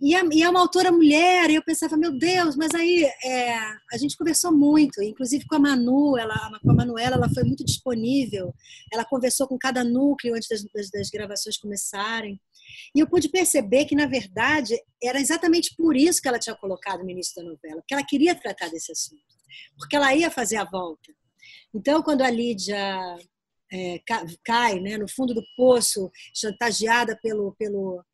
E 0.00 0.14
é, 0.14 0.22
e 0.30 0.42
é 0.42 0.48
uma 0.48 0.60
autora 0.60 0.92
mulher, 0.92 1.50
e 1.50 1.54
eu 1.54 1.64
pensava, 1.64 1.96
meu 1.96 2.18
Deus, 2.18 2.54
mas 2.54 2.74
aí 2.74 3.04
é, 3.24 3.58
a 3.92 3.96
gente 3.98 4.16
conversou 4.16 4.52
muito, 4.52 5.02
inclusive 5.02 5.46
com 5.46 5.56
a 5.56 5.58
Manu, 5.58 6.18
ela, 6.18 6.34
com 6.62 6.70
a 6.70 6.74
Manuela, 6.74 7.16
ela 7.16 7.30
foi 7.32 7.44
muito 7.44 7.64
disponível, 7.64 8.54
ela 8.92 9.06
conversou 9.06 9.48
com 9.48 9.56
cada 9.58 9.82
núcleo 9.82 10.34
antes 10.34 10.48
das, 10.48 10.62
das, 10.64 10.90
das 10.90 11.10
gravações 11.10 11.56
começarem. 11.56 12.38
E 12.94 13.00
eu 13.00 13.08
pude 13.08 13.28
perceber 13.28 13.84
que, 13.84 13.94
na 13.94 14.06
verdade, 14.06 14.74
era 15.02 15.20
exatamente 15.20 15.74
por 15.76 15.96
isso 15.96 16.20
que 16.20 16.28
ela 16.28 16.38
tinha 16.38 16.56
colocado 16.56 17.02
no 17.02 17.10
início 17.10 17.34
da 17.34 17.42
novela, 17.42 17.80
porque 17.80 17.94
ela 17.94 18.06
queria 18.06 18.34
tratar 18.34 18.68
desse 18.70 18.92
assunto, 18.92 19.22
porque 19.76 19.96
ela 19.96 20.14
ia 20.14 20.30
fazer 20.30 20.56
a 20.56 20.64
volta. 20.64 21.12
Então, 21.74 22.02
quando 22.02 22.22
a 22.22 22.30
Lídia 22.30 23.18
é, 23.72 24.00
cai 24.44 24.80
né, 24.80 24.96
no 24.96 25.08
fundo 25.08 25.34
do 25.34 25.42
poço, 25.56 26.10
chantageada 26.34 27.18
pelo, 27.22 27.54
pelo, 27.58 28.04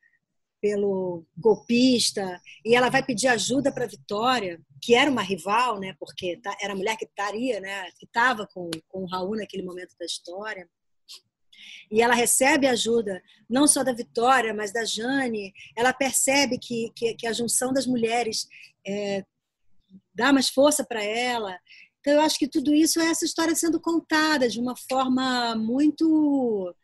pelo 0.60 1.24
golpista, 1.36 2.40
e 2.64 2.74
ela 2.74 2.88
vai 2.88 3.04
pedir 3.04 3.28
ajuda 3.28 3.72
para 3.72 3.86
Vitória, 3.86 4.60
que 4.80 4.94
era 4.94 5.10
uma 5.10 5.22
rival, 5.22 5.78
né, 5.78 5.94
porque 5.98 6.40
era 6.60 6.72
a 6.72 6.76
mulher 6.76 6.96
que 6.96 7.04
estaria, 7.04 7.60
né, 7.60 7.90
que 7.98 8.06
estava 8.06 8.46
com, 8.46 8.70
com 8.88 9.04
o 9.04 9.06
Raul 9.06 9.36
naquele 9.36 9.62
momento 9.62 9.94
da 9.98 10.04
história 10.04 10.68
e 11.90 12.00
ela 12.00 12.14
recebe 12.14 12.66
ajuda 12.66 13.22
não 13.48 13.66
só 13.66 13.82
da 13.82 13.92
Vitória, 13.92 14.54
mas 14.54 14.72
da 14.72 14.84
Jane. 14.84 15.52
Ela 15.76 15.92
percebe 15.92 16.58
que, 16.58 16.90
que, 16.94 17.14
que 17.14 17.26
a 17.26 17.32
junção 17.32 17.72
das 17.72 17.86
mulheres 17.86 18.48
é, 18.86 19.24
dá 20.14 20.32
mais 20.32 20.48
força 20.48 20.84
para 20.84 21.02
ela. 21.02 21.56
Então, 22.00 22.14
eu 22.14 22.20
acho 22.20 22.38
que 22.38 22.48
tudo 22.48 22.74
isso 22.74 23.00
é 23.00 23.06
essa 23.06 23.24
história 23.24 23.54
sendo 23.54 23.80
contada 23.80 24.48
de 24.48 24.60
uma 24.60 24.74
forma 24.76 25.54
muito 25.56 26.74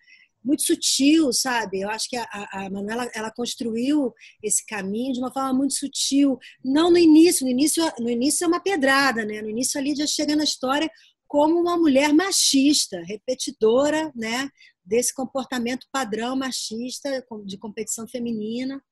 muito 0.45 0.63
sutil, 0.63 1.33
sabe? 1.33 1.81
Eu 1.81 1.91
acho 1.91 2.09
que 2.09 2.17
a, 2.17 2.27
a 2.53 2.71
Manuela 2.71 3.11
ela 3.13 3.31
construiu 3.31 4.15
esse 4.43 4.65
caminho 4.65 5.13
de 5.13 5.19
uma 5.19 5.33
forma 5.33 5.53
muito 5.53 5.75
sutil, 5.75 6.39
não 6.65 6.91
no 6.91 6.97
início, 6.97 7.45
no 7.45 7.51
início 7.51 7.83
no 7.99 8.09
início 8.09 8.45
é 8.45 8.49
uma 8.49 8.61
pedrada, 8.61 9.25
né? 9.25 9.43
No 9.43 9.51
início 9.51 9.79
ali 9.79 9.95
já 9.95 10.07
chega 10.07 10.37
na 10.37 10.45
história 10.45 10.89
como 11.29 11.61
uma 11.61 11.77
mulher 11.77 12.13
machista, 12.13 13.01
repetidora, 13.05 14.11
né, 14.17 14.51
desse 14.85 15.15
comportamento 15.15 15.87
padrão 15.93 16.35
machista 16.35 17.23
de 17.45 17.59
competição 17.59 18.09
feminina 18.09 18.83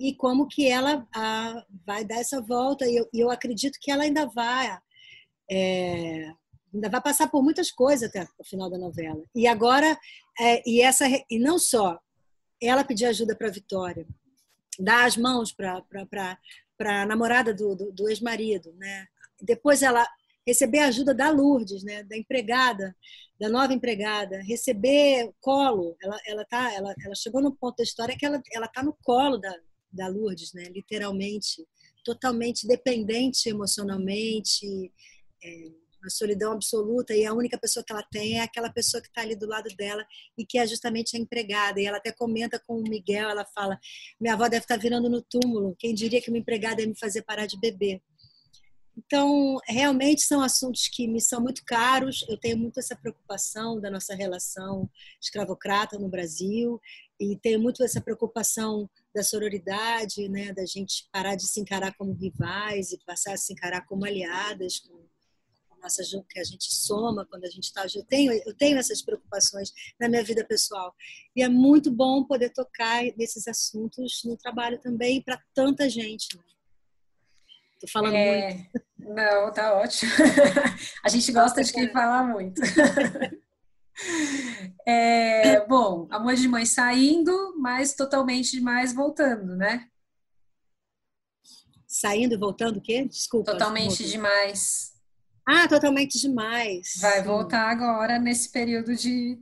e 0.00 0.14
como 0.16 0.48
que 0.48 0.66
ela 0.66 1.06
a, 1.14 1.64
vai 1.86 2.04
dar 2.04 2.16
essa 2.16 2.40
volta 2.40 2.86
e 2.86 2.96
eu, 2.96 3.08
eu, 3.12 3.30
acredito 3.30 3.78
que 3.80 3.90
ela 3.90 4.04
ainda 4.04 4.26
vai 4.26 4.78
é, 5.50 6.32
ainda 6.72 6.88
vai 6.88 7.02
passar 7.02 7.28
por 7.28 7.42
muitas 7.42 7.70
coisas 7.70 8.08
até 8.08 8.26
o 8.38 8.44
final 8.44 8.70
da 8.70 8.78
novela. 8.78 9.22
E 9.34 9.46
agora 9.46 9.96
é, 10.40 10.62
e 10.66 10.80
essa 10.80 11.04
e 11.30 11.38
não 11.38 11.58
só 11.58 12.00
ela 12.60 12.82
pedir 12.82 13.04
ajuda 13.04 13.36
para 13.36 13.50
Vitória 13.50 14.06
dar 14.78 15.04
as 15.04 15.16
mãos 15.18 15.52
para 15.52 15.82
para 16.76 17.02
a 17.02 17.06
namorada 17.06 17.52
do, 17.54 17.76
do, 17.76 17.92
do 17.92 18.08
ex-marido 18.08 18.72
né 18.72 19.06
depois 19.40 19.82
ela 19.82 20.04
receber 20.46 20.80
a 20.80 20.88
ajuda 20.88 21.14
da 21.14 21.30
Lourdes, 21.30 21.82
né, 21.82 22.02
da 22.04 22.16
empregada, 22.16 22.94
da 23.38 23.48
nova 23.48 23.72
empregada, 23.72 24.42
receber 24.42 25.30
colo. 25.40 25.96
Ela, 26.02 26.18
ela, 26.26 26.44
tá, 26.44 26.72
ela, 26.72 26.94
ela 27.04 27.14
chegou 27.14 27.42
no 27.42 27.54
ponto 27.54 27.76
da 27.76 27.84
história 27.84 28.16
que 28.16 28.24
ela 28.24 28.40
está 28.66 28.82
no 28.82 28.96
colo 29.02 29.38
da, 29.38 29.54
da 29.90 30.08
Lourdes, 30.08 30.52
né, 30.52 30.64
literalmente, 30.64 31.66
totalmente 32.04 32.66
dependente 32.66 33.48
emocionalmente, 33.48 34.92
é, 35.42 35.84
uma 36.04 36.10
solidão 36.10 36.52
absoluta, 36.52 37.14
e 37.14 37.24
a 37.24 37.32
única 37.32 37.58
pessoa 37.58 37.82
que 37.82 37.92
ela 37.92 38.02
tem 38.02 38.38
é 38.38 38.42
aquela 38.42 38.70
pessoa 38.70 39.00
que 39.00 39.08
está 39.08 39.22
ali 39.22 39.34
do 39.34 39.46
lado 39.46 39.68
dela 39.74 40.04
e 40.36 40.44
que 40.44 40.58
é 40.58 40.66
justamente 40.66 41.16
a 41.16 41.20
empregada. 41.20 41.80
E 41.80 41.86
ela 41.86 41.96
até 41.96 42.12
comenta 42.12 42.60
com 42.66 42.76
o 42.76 42.82
Miguel, 42.82 43.30
ela 43.30 43.46
fala, 43.54 43.78
minha 44.20 44.34
avó 44.34 44.44
deve 44.44 44.64
estar 44.64 44.76
tá 44.76 44.80
virando 44.80 45.08
no 45.08 45.22
túmulo, 45.22 45.74
quem 45.78 45.94
diria 45.94 46.20
que 46.20 46.30
uma 46.30 46.38
empregada 46.38 46.82
ia 46.82 46.86
me 46.86 46.98
fazer 46.98 47.22
parar 47.22 47.46
de 47.46 47.58
beber? 47.58 48.02
Então, 49.14 49.60
realmente 49.68 50.22
são 50.22 50.42
assuntos 50.42 50.88
que 50.88 51.06
me 51.06 51.20
são 51.20 51.40
muito 51.40 51.64
caros. 51.64 52.24
Eu 52.28 52.36
tenho 52.36 52.58
muito 52.58 52.80
essa 52.80 52.96
preocupação 52.96 53.80
da 53.80 53.88
nossa 53.88 54.12
relação 54.12 54.90
escravocrata 55.22 55.96
no 56.00 56.08
Brasil 56.08 56.80
e 57.20 57.36
tenho 57.36 57.60
muito 57.60 57.84
essa 57.84 58.00
preocupação 58.00 58.90
da 59.14 59.22
sororidade, 59.22 60.28
né, 60.28 60.52
da 60.52 60.66
gente 60.66 61.06
parar 61.12 61.36
de 61.36 61.46
se 61.46 61.60
encarar 61.60 61.94
como 61.96 62.12
rivais 62.12 62.90
e 62.90 62.98
passar 63.06 63.34
a 63.34 63.36
se 63.36 63.52
encarar 63.52 63.86
como 63.86 64.04
aliadas, 64.04 64.80
como 64.80 65.08
nossa 65.80 66.02
que 66.28 66.40
a 66.40 66.44
gente 66.44 66.74
soma 66.74 67.24
quando 67.24 67.44
a 67.44 67.50
gente 67.50 67.64
está. 67.64 67.86
Eu 67.94 68.04
tenho, 68.04 68.32
eu 68.32 68.54
tenho 68.56 68.78
essas 68.78 69.00
preocupações 69.00 69.72
na 70.00 70.08
minha 70.08 70.24
vida 70.24 70.44
pessoal. 70.44 70.92
E 71.36 71.42
é 71.44 71.48
muito 71.48 71.88
bom 71.88 72.24
poder 72.24 72.50
tocar 72.50 73.04
nesses 73.16 73.46
assuntos 73.46 74.22
no 74.24 74.36
trabalho 74.36 74.80
também 74.80 75.22
para 75.22 75.40
tanta 75.54 75.88
gente. 75.88 76.36
Né? 76.36 76.53
Tô 77.84 77.92
falando 77.92 78.14
é... 78.14 78.54
muito. 78.54 78.84
Não, 78.98 79.52
tá 79.52 79.74
ótimo. 79.74 80.10
a 81.04 81.08
gente 81.08 81.30
gosta 81.30 81.62
de 81.62 81.72
quem 81.72 81.90
fala 81.92 82.22
muito. 82.22 82.60
É, 84.84 85.64
bom, 85.66 86.08
amor 86.10 86.34
de 86.34 86.48
mãe 86.48 86.66
saindo, 86.66 87.54
mas 87.56 87.94
totalmente 87.94 88.50
demais 88.50 88.92
voltando, 88.92 89.54
né? 89.56 89.88
Saindo 91.86 92.34
e 92.34 92.38
voltando 92.38 92.78
o 92.78 92.82
quê? 92.82 93.04
Desculpa. 93.04 93.52
Totalmente 93.52 94.04
demais. 94.04 94.94
Ah, 95.46 95.68
totalmente 95.68 96.20
demais. 96.20 96.94
Vai 97.00 97.20
Sim. 97.20 97.26
voltar 97.28 97.70
agora 97.70 98.18
nesse 98.18 98.50
período 98.50 98.96
de 98.96 99.38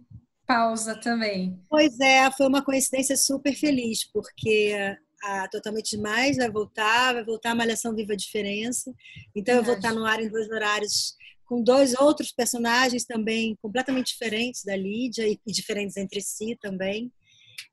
pausa 0.46 1.00
também. 1.00 1.59
Pois 1.70 1.98
é, 1.98 2.31
foi 2.33 2.46
uma 2.46 2.62
coincidência 2.62 3.16
super 3.16 3.55
feliz, 3.55 4.05
porque 4.12 4.96
a 5.22 5.48
Totalmente 5.48 5.96
Demais 5.96 6.37
vai 6.37 6.50
voltar, 6.50 7.14
vai 7.14 7.24
voltar 7.24 7.52
a 7.52 7.54
Malhação 7.54 7.94
Viva 7.94 8.12
a 8.12 8.16
Diferença. 8.16 8.92
Então, 9.35 9.56
eu 9.56 9.62
vou 9.62 9.74
estar 9.74 9.92
no 9.92 10.04
ar 10.04 10.20
em 10.20 10.28
dois 10.28 10.50
horários 10.50 11.16
com 11.46 11.62
dois 11.62 11.94
outros 12.00 12.32
personagens 12.32 13.04
também 13.04 13.56
completamente 13.61 14.12
diferentes 14.12 14.64
da 14.64 14.74
Lídia 14.74 15.28
e, 15.28 15.38
e 15.46 15.52
diferentes 15.52 15.96
entre 15.96 16.20
si 16.20 16.56
também. 16.61 17.12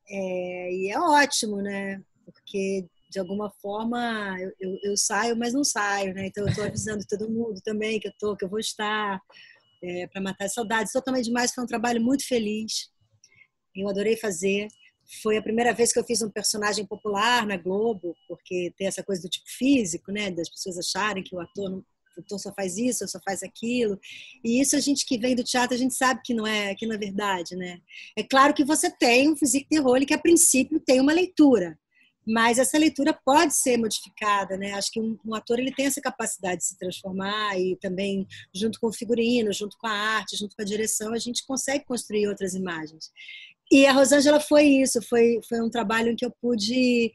É, 0.10 0.74
e 0.74 0.92
é 0.92 1.00
ótimo, 1.00 1.62
né? 1.62 2.02
Porque 2.26 2.86
de 3.10 3.20
alguma 3.20 3.50
forma 3.50 4.38
eu, 4.40 4.52
eu, 4.60 4.80
eu, 4.84 4.98
saio, 4.98 5.36
mas 5.36 5.54
não 5.54 5.64
saio, 5.64 6.14
né? 6.14 6.28
Então 6.28 6.44
eu 6.44 6.50
estou 6.50 6.66
avisando 6.66 7.06
todo 7.08 7.30
mundo 7.30 7.60
também 7.64 8.00
que 8.00 8.08
eu 8.08 8.14
tô, 8.20 8.36
que 8.36 8.46
eu 8.46 8.50
vou 8.50 8.60
estar 8.60 9.22
é, 9.82 10.08
para 10.08 10.22
matar 10.22 10.46
as 10.46 10.54
saudades. 10.54 10.92
Totalmente 10.92 11.26
demais, 11.26 11.54
foi 11.54 11.64
um 11.64 11.68
trabalho 11.68 12.02
muito 12.02 12.28
feliz. 12.28 12.92
Eu 13.76 13.88
adorei 13.88 14.18
fazer. 14.18 14.68
Foi 15.22 15.38
a 15.38 15.42
primeira 15.42 15.74
vez 15.74 15.92
que 15.92 16.00
eu 16.00 16.04
fiz 16.04 16.22
um 16.22 16.30
personagem 16.30 16.86
popular 16.86 17.46
na 17.46 17.58
Globo, 17.58 18.16
porque 18.28 18.74
tem 18.78 18.88
essa 18.88 19.04
coisa 19.04 19.22
do 19.22 19.30
tipo 19.30 19.48
físico, 19.48 20.12
né? 20.12 20.30
Das 20.30 20.50
pessoas 20.50 20.78
acharem 20.78 21.24
que 21.24 21.36
o 21.36 21.40
ator 21.40 21.70
não, 21.70 21.84
então 22.18 22.38
só 22.38 22.54
faz 22.54 22.78
isso, 22.78 23.08
só 23.08 23.20
faz 23.24 23.42
aquilo. 23.42 24.00
E 24.44 24.62
isso 24.62 24.76
a 24.76 24.80
gente 24.80 25.06
que 25.06 25.18
vem 25.18 25.36
do 25.36 25.44
teatro, 25.44 25.76
a 25.76 25.80
gente 25.80 25.96
sabe 25.96 26.22
que 26.24 26.34
não 26.34 26.46
é, 26.46 26.76
que 26.76 26.86
não 26.86 26.96
é 26.96 26.98
verdade, 26.98 27.56
né? 27.56 27.80
É 28.16 28.24
claro 28.24 28.54
que 28.54 28.64
você 28.64 28.90
tem 28.90 29.30
um 29.32 29.36
physique 29.36 29.68
de 29.70 29.80
role 29.80 30.06
que 30.06 30.14
a 30.14 30.20
princípio 30.20 30.80
tem 30.80 31.00
uma 31.00 31.14
leitura, 31.14 31.78
mas 32.26 32.60
essa 32.60 32.78
leitura 32.78 33.12
pode 33.26 33.56
ser 33.56 33.78
modificada, 33.78 34.56
né? 34.58 34.74
Acho 34.74 34.92
que 34.92 35.00
um, 35.00 35.18
um, 35.26 35.34
ator 35.34 35.58
ele 35.60 35.74
tem 35.74 35.86
essa 35.86 36.02
capacidade 36.02 36.58
de 36.58 36.68
se 36.68 36.78
transformar 36.78 37.60
e 37.60 37.76
também 37.78 38.28
junto 38.54 38.80
com 38.80 38.88
o 38.88 38.94
figurino, 38.94 39.52
junto 39.52 39.78
com 39.78 39.88
a 39.88 39.92
arte, 39.92 40.38
junto 40.38 40.56
com 40.56 40.62
a 40.62 40.66
direção, 40.66 41.14
a 41.14 41.18
gente 41.18 41.46
consegue 41.46 41.86
construir 41.86 42.28
outras 42.28 42.54
imagens. 42.54 43.12
E 43.72 43.86
a 43.86 43.94
Rosângela 43.94 44.40
foi 44.40 44.64
isso, 44.64 45.02
foi 45.02 45.40
foi 45.48 45.62
um 45.62 45.70
trabalho 45.70 46.12
em 46.12 46.16
que 46.16 46.26
eu 46.26 46.32
pude 46.42 47.12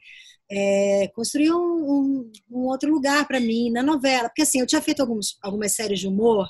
é, 0.49 1.07
construir 1.13 1.51
um, 1.51 1.57
um, 1.57 2.31
um, 2.51 2.67
outro 2.67 2.91
lugar 2.91 3.27
para 3.27 3.39
mim 3.39 3.71
na 3.71 3.83
novela. 3.83 4.29
Porque 4.29 4.43
assim, 4.43 4.59
eu 4.59 4.67
tinha 4.67 4.81
feito 4.81 5.01
alguns, 5.01 5.37
algumas 5.41 5.73
séries 5.73 5.99
de 5.99 6.07
humor 6.07 6.47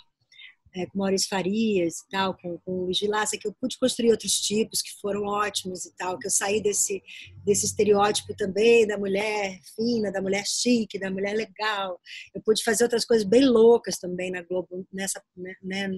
é, 0.76 0.86
com 0.88 1.00
Maurício 1.00 1.30
Farias 1.30 2.00
e 2.00 2.10
tal, 2.10 2.36
com, 2.38 2.58
com 2.60 2.72
o 2.72 2.86
Luiz 2.86 3.00
Vilaça, 3.00 3.38
que 3.38 3.48
eu 3.48 3.54
pude 3.60 3.80
construir 3.80 4.12
outros 4.12 4.40
tipos 4.42 4.82
que 4.82 4.92
foram 5.02 5.24
ótimos 5.24 5.86
e 5.86 5.96
tal, 5.96 6.20
que 6.20 6.28
eu 6.28 6.32
saí 6.32 6.62
desse, 6.62 7.02
desse 7.46 7.66
estereótipo 7.66 8.36
também 8.36 8.86
da 8.86 8.98
mulher 8.98 9.58
fina, 9.76 10.12
da 10.12 10.22
mulher 10.22 10.44
chique, 10.46 11.00
da 11.00 11.10
mulher 11.10 11.34
legal. 11.34 12.00
Eu 12.34 12.42
pude 12.42 12.64
fazer 12.64 12.84
outras 12.84 13.06
coisas 13.06 13.26
bem 13.26 13.46
loucas 13.46 13.98
também 13.98 14.30
na 14.30 14.42
Globo, 14.42 14.86
nessa, 14.92 15.24
né, 15.36 15.56
né 15.64 15.90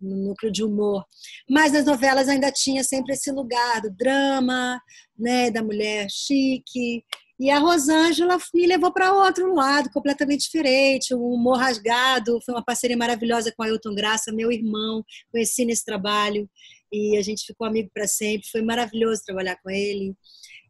no 0.00 0.16
núcleo 0.16 0.52
de 0.52 0.64
humor. 0.64 1.04
Mas 1.48 1.72
nas 1.72 1.84
novelas 1.84 2.28
ainda 2.28 2.50
tinha 2.52 2.82
sempre 2.84 3.14
esse 3.14 3.30
lugar 3.30 3.82
do 3.82 3.90
drama, 3.90 4.80
né, 5.18 5.50
da 5.50 5.62
mulher 5.62 6.06
chique, 6.10 7.04
e 7.40 7.50
a 7.50 7.58
Rosângela 7.60 8.36
me 8.52 8.66
levou 8.66 8.92
para 8.92 9.12
outro 9.12 9.54
lado, 9.54 9.90
completamente 9.90 10.42
diferente, 10.42 11.14
um 11.14 11.22
humor 11.22 11.58
rasgado. 11.58 12.40
Foi 12.44 12.52
uma 12.52 12.64
parceria 12.64 12.96
maravilhosa 12.96 13.52
com 13.56 13.62
Ailton 13.62 13.94
Graça, 13.94 14.32
meu 14.32 14.50
irmão. 14.50 15.04
Conheci 15.30 15.64
nesse 15.64 15.84
trabalho 15.84 16.50
e 16.92 17.16
a 17.16 17.22
gente 17.22 17.46
ficou 17.46 17.64
amigo 17.64 17.90
para 17.94 18.08
sempre. 18.08 18.48
Foi 18.50 18.60
maravilhoso 18.60 19.22
trabalhar 19.24 19.56
com 19.62 19.70
ele. 19.70 20.16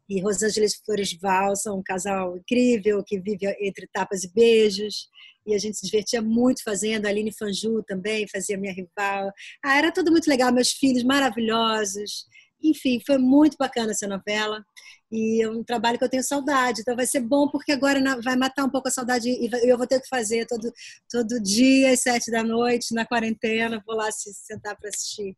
E 0.09 0.19
Rosângela 0.21 0.65
Flores 0.83 1.15
Val 1.21 1.55
são 1.55 1.77
um 1.77 1.83
casal 1.83 2.35
incrível 2.35 3.03
que 3.05 3.19
vive 3.19 3.45
entre 3.61 3.87
tapas 3.93 4.23
e 4.23 4.33
beijos. 4.33 5.07
E 5.45 5.53
a 5.53 5.57
gente 5.57 5.77
se 5.77 5.85
divertia 5.85 6.21
muito 6.21 6.63
fazendo. 6.63 7.05
A 7.05 7.09
Aline 7.09 7.31
Fanju 7.31 7.83
também 7.83 8.27
fazia 8.27 8.57
minha 8.57 8.73
rival. 8.73 9.31
Ah, 9.63 9.77
era 9.77 9.91
tudo 9.91 10.11
muito 10.11 10.27
legal. 10.27 10.51
Meus 10.51 10.71
filhos 10.71 11.03
maravilhosos. 11.03 12.25
Enfim, 12.61 12.99
foi 13.05 13.17
muito 13.17 13.55
bacana 13.57 13.91
essa 13.91 14.07
novela 14.07 14.63
e 15.11 15.41
é 15.41 15.49
um 15.49 15.63
trabalho 15.63 15.97
que 15.97 16.03
eu 16.03 16.09
tenho 16.09 16.23
saudade. 16.23 16.81
Então 16.81 16.95
vai 16.95 17.05
ser 17.05 17.21
bom 17.21 17.47
porque 17.49 17.71
agora 17.71 17.99
vai 18.21 18.35
matar 18.35 18.65
um 18.65 18.69
pouco 18.69 18.89
a 18.89 18.91
saudade 18.91 19.29
e 19.29 19.49
eu 19.63 19.77
vou 19.77 19.87
ter 19.87 20.01
que 20.01 20.07
fazer 20.09 20.45
todo, 20.45 20.71
todo 21.09 21.41
dia 21.41 21.91
às 21.91 22.01
sete 22.01 22.29
da 22.29 22.43
noite 22.43 22.93
na 22.93 23.05
quarentena. 23.05 23.81
Vou 23.85 23.95
lá 23.95 24.11
se 24.11 24.33
sentar 24.33 24.75
para 24.77 24.89
assistir. 24.89 25.37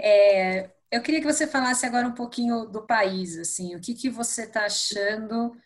É, 0.00 0.70
eu 0.92 1.00
queria 1.00 1.20
que 1.20 1.26
você 1.26 1.46
falasse 1.46 1.86
agora 1.86 2.06
um 2.06 2.14
pouquinho 2.14 2.66
do 2.66 2.86
país, 2.86 3.38
assim, 3.38 3.74
o 3.74 3.80
que, 3.80 3.94
que 3.94 4.10
você 4.10 4.42
está 4.42 4.66
achando 4.66 5.56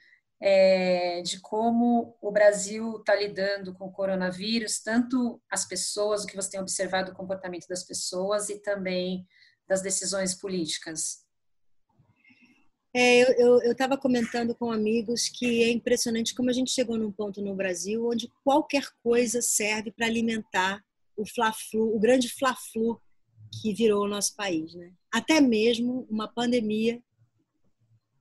é, 0.41 1.21
de 1.21 1.41
como 1.41 2.17
o 2.23 2.31
Brasil 2.31 2.99
está 2.99 3.17
lidando 3.17 3.75
com 3.75 3.87
o 3.87 3.93
coronavírus, 3.93 4.79
tanto 4.79 5.43
as 5.51 5.67
pessoas, 5.67 6.23
o 6.23 6.29
que 6.29 6.37
você 6.37 6.51
tem 6.51 6.61
observado 6.61 7.11
o 7.11 7.15
comportamento 7.15 7.67
das 7.67 7.83
pessoas 7.83 8.49
e 8.51 8.61
também 8.61 9.27
das 9.67 9.83
decisões 9.83 10.33
políticas? 10.33 11.27
É, 12.95 13.43
eu 13.43 13.73
estava 13.73 13.99
comentando 13.99 14.55
com 14.55 14.71
amigos 14.71 15.29
que 15.29 15.65
é 15.65 15.71
impressionante 15.71 16.37
como 16.37 16.51
a 16.51 16.53
gente 16.53 16.71
chegou 16.71 16.97
num 16.97 17.13
ponto 17.13 17.43
no 17.43 17.55
Brasil 17.55 18.09
onde 18.09 18.31
qualquer 18.45 18.85
coisa 19.03 19.43
serve 19.43 19.91
para 19.91 20.07
alimentar 20.07 20.81
o 21.17 21.27
fla-flu, 21.27 21.95
o 21.95 21.99
grande 21.99 22.29
fla-flu 22.29 22.99
que 23.53 23.73
virou 23.73 24.05
o 24.05 24.09
nosso 24.09 24.35
país, 24.35 24.75
né? 24.75 24.93
Até 25.13 25.41
mesmo 25.41 26.07
uma 26.11 26.29
pandemia 26.29 27.03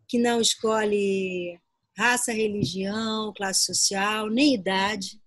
que 0.07 0.17
não 0.17 0.39
escolhe 0.39 1.59
raça, 1.97 2.31
religião, 2.31 3.33
classe 3.33 3.65
social, 3.65 4.29
nem 4.29 4.53
idade, 4.53 5.19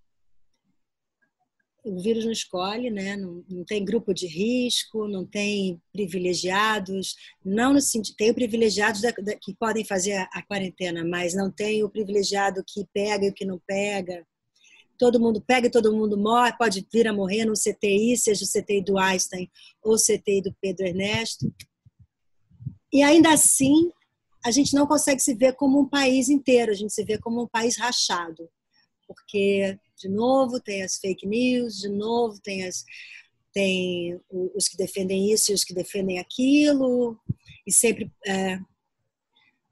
o 1.83 2.01
vírus 2.01 2.25
não 2.25 2.31
escolhe, 2.31 2.89
né? 2.89 3.15
Não, 3.15 3.43
não, 3.49 3.63
tem 3.63 3.83
grupo 3.83 4.13
de 4.13 4.27
risco, 4.27 5.07
não 5.07 5.25
tem 5.25 5.81
privilegiados, 5.91 7.15
não 7.43 7.73
no 7.73 7.81
sentido, 7.81 8.15
tem 8.15 8.33
privilegiados 8.33 9.01
da, 9.01 9.11
da, 9.11 9.35
que 9.35 9.55
podem 9.55 9.83
fazer 9.83 10.13
a, 10.13 10.23
a, 10.33 10.45
quarentena, 10.45 11.03
mas 11.03 11.33
não 11.33 11.51
tem 11.51 11.83
o 11.83 11.89
privilegiado 11.89 12.63
que 12.67 12.85
pega 12.93 13.25
e 13.25 13.29
o 13.29 13.33
que 13.33 13.45
não 13.45 13.59
pega. 13.65 14.25
Todo 14.99 15.19
mundo 15.19 15.41
pega 15.41 15.67
e 15.67 15.71
todo 15.71 15.95
mundo 15.95 16.17
morre, 16.17 16.55
pode 16.57 16.85
vir 16.91 17.07
a 17.07 17.13
morrer 17.13 17.45
no 17.45 17.53
CTI, 17.53 18.17
seja 18.17 18.43
o 18.43 18.47
CTI 18.47 18.83
do 18.83 18.99
Einstein 18.99 19.49
ou 19.81 19.93
o 19.93 19.97
CTI 19.97 20.41
do 20.41 20.53
Pedro 20.61 20.85
Ernesto. 20.85 21.51
E 22.91 23.01
ainda 23.01 23.31
assim, 23.31 23.91
a 24.45 24.51
gente 24.51 24.73
não 24.73 24.85
consegue 24.85 25.21
se 25.21 25.33
ver 25.33 25.53
como 25.53 25.79
um 25.79 25.87
país 25.87 26.27
inteiro, 26.27 26.71
a 26.71 26.75
gente 26.75 26.93
se 26.93 27.03
vê 27.03 27.17
como 27.17 27.43
um 27.43 27.47
país 27.47 27.77
rachado, 27.77 28.49
porque 29.07 29.79
de 29.97 30.09
novo 30.09 30.59
tem 30.59 30.83
as 30.83 30.97
fake 30.97 31.25
news, 31.25 31.77
de 31.77 31.89
novo 31.89 32.39
tem 32.41 32.65
as 32.65 32.83
tem 33.51 34.19
os 34.31 34.67
que 34.67 34.77
defendem 34.77 35.31
isso 35.31 35.51
e 35.51 35.55
os 35.55 35.63
que 35.63 35.73
defendem 35.73 36.19
aquilo 36.19 37.19
e 37.65 37.73
sempre 37.73 38.11
é, 38.25 38.59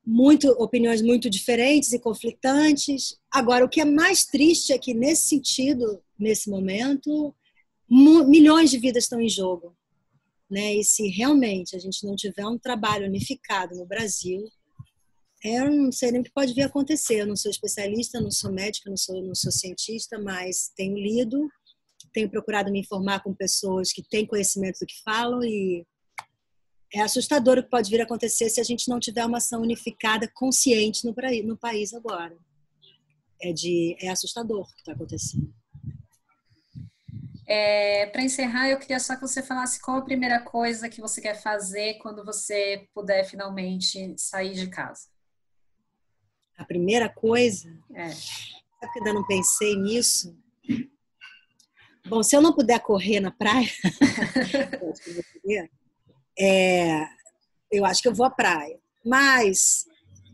muito 0.09 0.49
opiniões 0.51 1.01
muito 1.01 1.29
diferentes 1.29 1.91
e 1.91 1.99
conflitantes. 1.99 3.19
Agora, 3.29 3.65
o 3.65 3.69
que 3.69 3.81
é 3.81 3.85
mais 3.85 4.23
triste 4.25 4.71
é 4.71 4.77
que 4.77 4.93
nesse 4.93 5.27
sentido, 5.27 6.01
nesse 6.17 6.49
momento, 6.49 7.35
milhões 7.89 8.71
de 8.71 8.77
vidas 8.77 9.03
estão 9.03 9.19
em 9.19 9.27
jogo, 9.27 9.75
né? 10.49 10.75
E 10.75 10.83
se 10.85 11.09
realmente 11.09 11.75
a 11.75 11.79
gente 11.79 12.07
não 12.07 12.15
tiver 12.15 12.45
um 12.47 12.57
trabalho 12.57 13.05
unificado 13.05 13.75
no 13.75 13.85
Brasil, 13.85 14.47
eu 15.43 15.69
não 15.69 15.91
sei 15.91 16.11
nem 16.11 16.21
o 16.21 16.23
que 16.23 16.31
pode 16.31 16.53
vir 16.53 16.63
a 16.63 16.67
acontecer. 16.67 17.19
Eu 17.19 17.27
não 17.27 17.35
sou 17.35 17.51
especialista, 17.51 18.21
não 18.21 18.31
sou 18.31 18.49
médica, 18.49 18.89
não 18.89 18.95
sou, 18.95 19.21
não 19.21 19.35
sou 19.35 19.51
cientista, 19.51 20.17
mas 20.17 20.71
tenho 20.73 20.97
lido, 20.97 21.49
tenho 22.13 22.29
procurado 22.29 22.71
me 22.71 22.79
informar 22.79 23.21
com 23.21 23.35
pessoas 23.35 23.91
que 23.91 24.01
têm 24.01 24.25
conhecimento 24.25 24.79
do 24.79 24.85
que 24.85 25.03
falam 25.03 25.43
e 25.43 25.85
é 26.93 27.01
assustador 27.01 27.57
o 27.57 27.63
que 27.63 27.69
pode 27.69 27.89
vir 27.89 28.01
a 28.01 28.03
acontecer 28.03 28.49
se 28.49 28.59
a 28.59 28.63
gente 28.63 28.89
não 28.89 28.99
tiver 28.99 29.25
uma 29.25 29.37
ação 29.37 29.61
unificada, 29.61 30.29
consciente 30.33 31.05
no, 31.05 31.13
no 31.45 31.57
país 31.57 31.93
agora. 31.93 32.37
É, 33.41 33.53
de, 33.53 33.95
é 34.01 34.09
assustador 34.09 34.61
o 34.61 34.65
que 34.73 34.79
está 34.79 34.93
acontecendo. 34.93 35.53
É, 37.45 38.07
Para 38.07 38.23
encerrar, 38.23 38.69
eu 38.69 38.79
queria 38.79 38.99
só 38.99 39.15
que 39.15 39.21
você 39.21 39.43
falasse 39.43 39.79
qual 39.79 39.97
a 39.97 40.05
primeira 40.05 40.41
coisa 40.41 40.89
que 40.89 40.99
você 40.99 41.21
quer 41.21 41.41
fazer 41.41 41.95
quando 41.95 42.25
você 42.25 42.87
puder 42.93 43.23
finalmente 43.25 44.15
sair 44.17 44.53
de 44.53 44.67
casa 44.67 45.07
a 46.57 46.65
primeira 46.65 47.07
coisa, 47.07 47.71
é. 47.93 48.09
sabe 48.09 48.93
que 48.93 48.99
ainda 48.99 49.13
não 49.13 49.25
pensei 49.25 49.75
nisso? 49.75 50.35
Bom, 52.07 52.23
se 52.23 52.35
eu 52.35 52.41
não 52.41 52.53
puder 52.53 52.79
correr 52.79 53.19
na 53.19 53.31
praia, 53.31 53.69
é, 56.39 57.07
eu 57.71 57.85
acho 57.85 58.01
que 58.01 58.07
eu 58.07 58.13
vou 58.13 58.25
à 58.25 58.29
praia. 58.29 58.79
Mas 59.05 59.85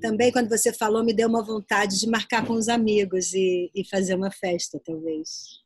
também, 0.01 0.31
quando 0.31 0.49
você 0.49 0.73
falou, 0.73 1.03
me 1.03 1.13
deu 1.13 1.29
uma 1.29 1.43
vontade 1.43 1.99
de 1.99 2.07
marcar 2.07 2.45
com 2.45 2.53
os 2.53 2.67
amigos 2.67 3.33
e, 3.33 3.71
e 3.73 3.87
fazer 3.87 4.15
uma 4.15 4.31
festa, 4.31 4.79
talvez. 4.83 5.61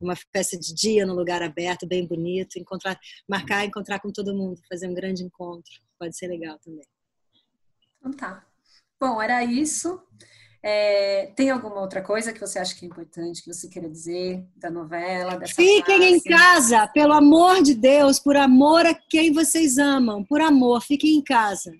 Uma 0.00 0.14
festa 0.16 0.58
de 0.58 0.74
dia, 0.74 1.04
num 1.06 1.14
lugar 1.14 1.42
aberto, 1.42 1.86
bem 1.86 2.06
bonito, 2.06 2.58
encontrar, 2.58 2.98
marcar, 3.28 3.64
encontrar 3.64 4.00
com 4.00 4.10
todo 4.10 4.34
mundo, 4.34 4.60
fazer 4.68 4.88
um 4.88 4.94
grande 4.94 5.22
encontro. 5.22 5.72
Pode 5.98 6.16
ser 6.16 6.28
legal 6.28 6.58
também. 6.58 6.86
Então 7.98 8.12
tá. 8.12 8.46
Bom, 9.00 9.20
era 9.20 9.44
isso. 9.44 10.00
É, 10.68 11.26
tem 11.36 11.48
alguma 11.48 11.80
outra 11.80 12.02
coisa 12.02 12.32
que 12.32 12.40
você 12.40 12.58
acha 12.58 12.74
que 12.74 12.84
é 12.84 12.88
importante, 12.88 13.40
que 13.40 13.54
você 13.54 13.68
queira 13.68 13.88
dizer 13.88 14.44
da 14.56 14.68
novela? 14.68 15.40
Fiquem 15.46 16.14
em 16.14 16.20
casa, 16.20 16.88
pelo 16.88 17.12
amor 17.12 17.62
de 17.62 17.72
Deus, 17.72 18.18
por 18.18 18.36
amor 18.36 18.84
a 18.84 18.92
quem 18.92 19.32
vocês 19.32 19.78
amam, 19.78 20.24
por 20.24 20.40
amor, 20.40 20.82
fiquem 20.82 21.14
em 21.14 21.22
casa. 21.22 21.72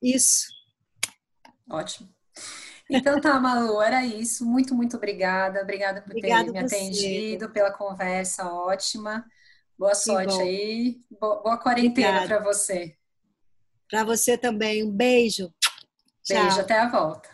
Isso. 0.00 0.46
Ótimo. 1.68 2.08
Então 2.88 3.20
tá, 3.20 3.40
Malu, 3.40 3.82
era 3.82 4.06
isso. 4.06 4.46
Muito, 4.46 4.76
muito 4.76 4.96
obrigada. 4.96 5.60
Obrigada 5.60 6.00
por 6.00 6.14
ter 6.14 6.44
me 6.52 6.56
atendido, 6.56 7.50
pela 7.50 7.72
conversa 7.72 8.48
ótima. 8.48 9.24
Boa 9.76 9.96
sorte 9.96 10.40
aí. 10.40 11.00
Boa 11.20 11.58
quarentena 11.58 12.28
para 12.28 12.38
você. 12.38 12.94
Para 13.90 14.04
você 14.04 14.38
também. 14.38 14.84
Um 14.84 14.92
beijo. 14.92 15.52
Beijo, 16.28 16.48
Tchau. 16.50 16.60
até 16.60 16.78
a 16.78 16.88
volta. 16.88 17.33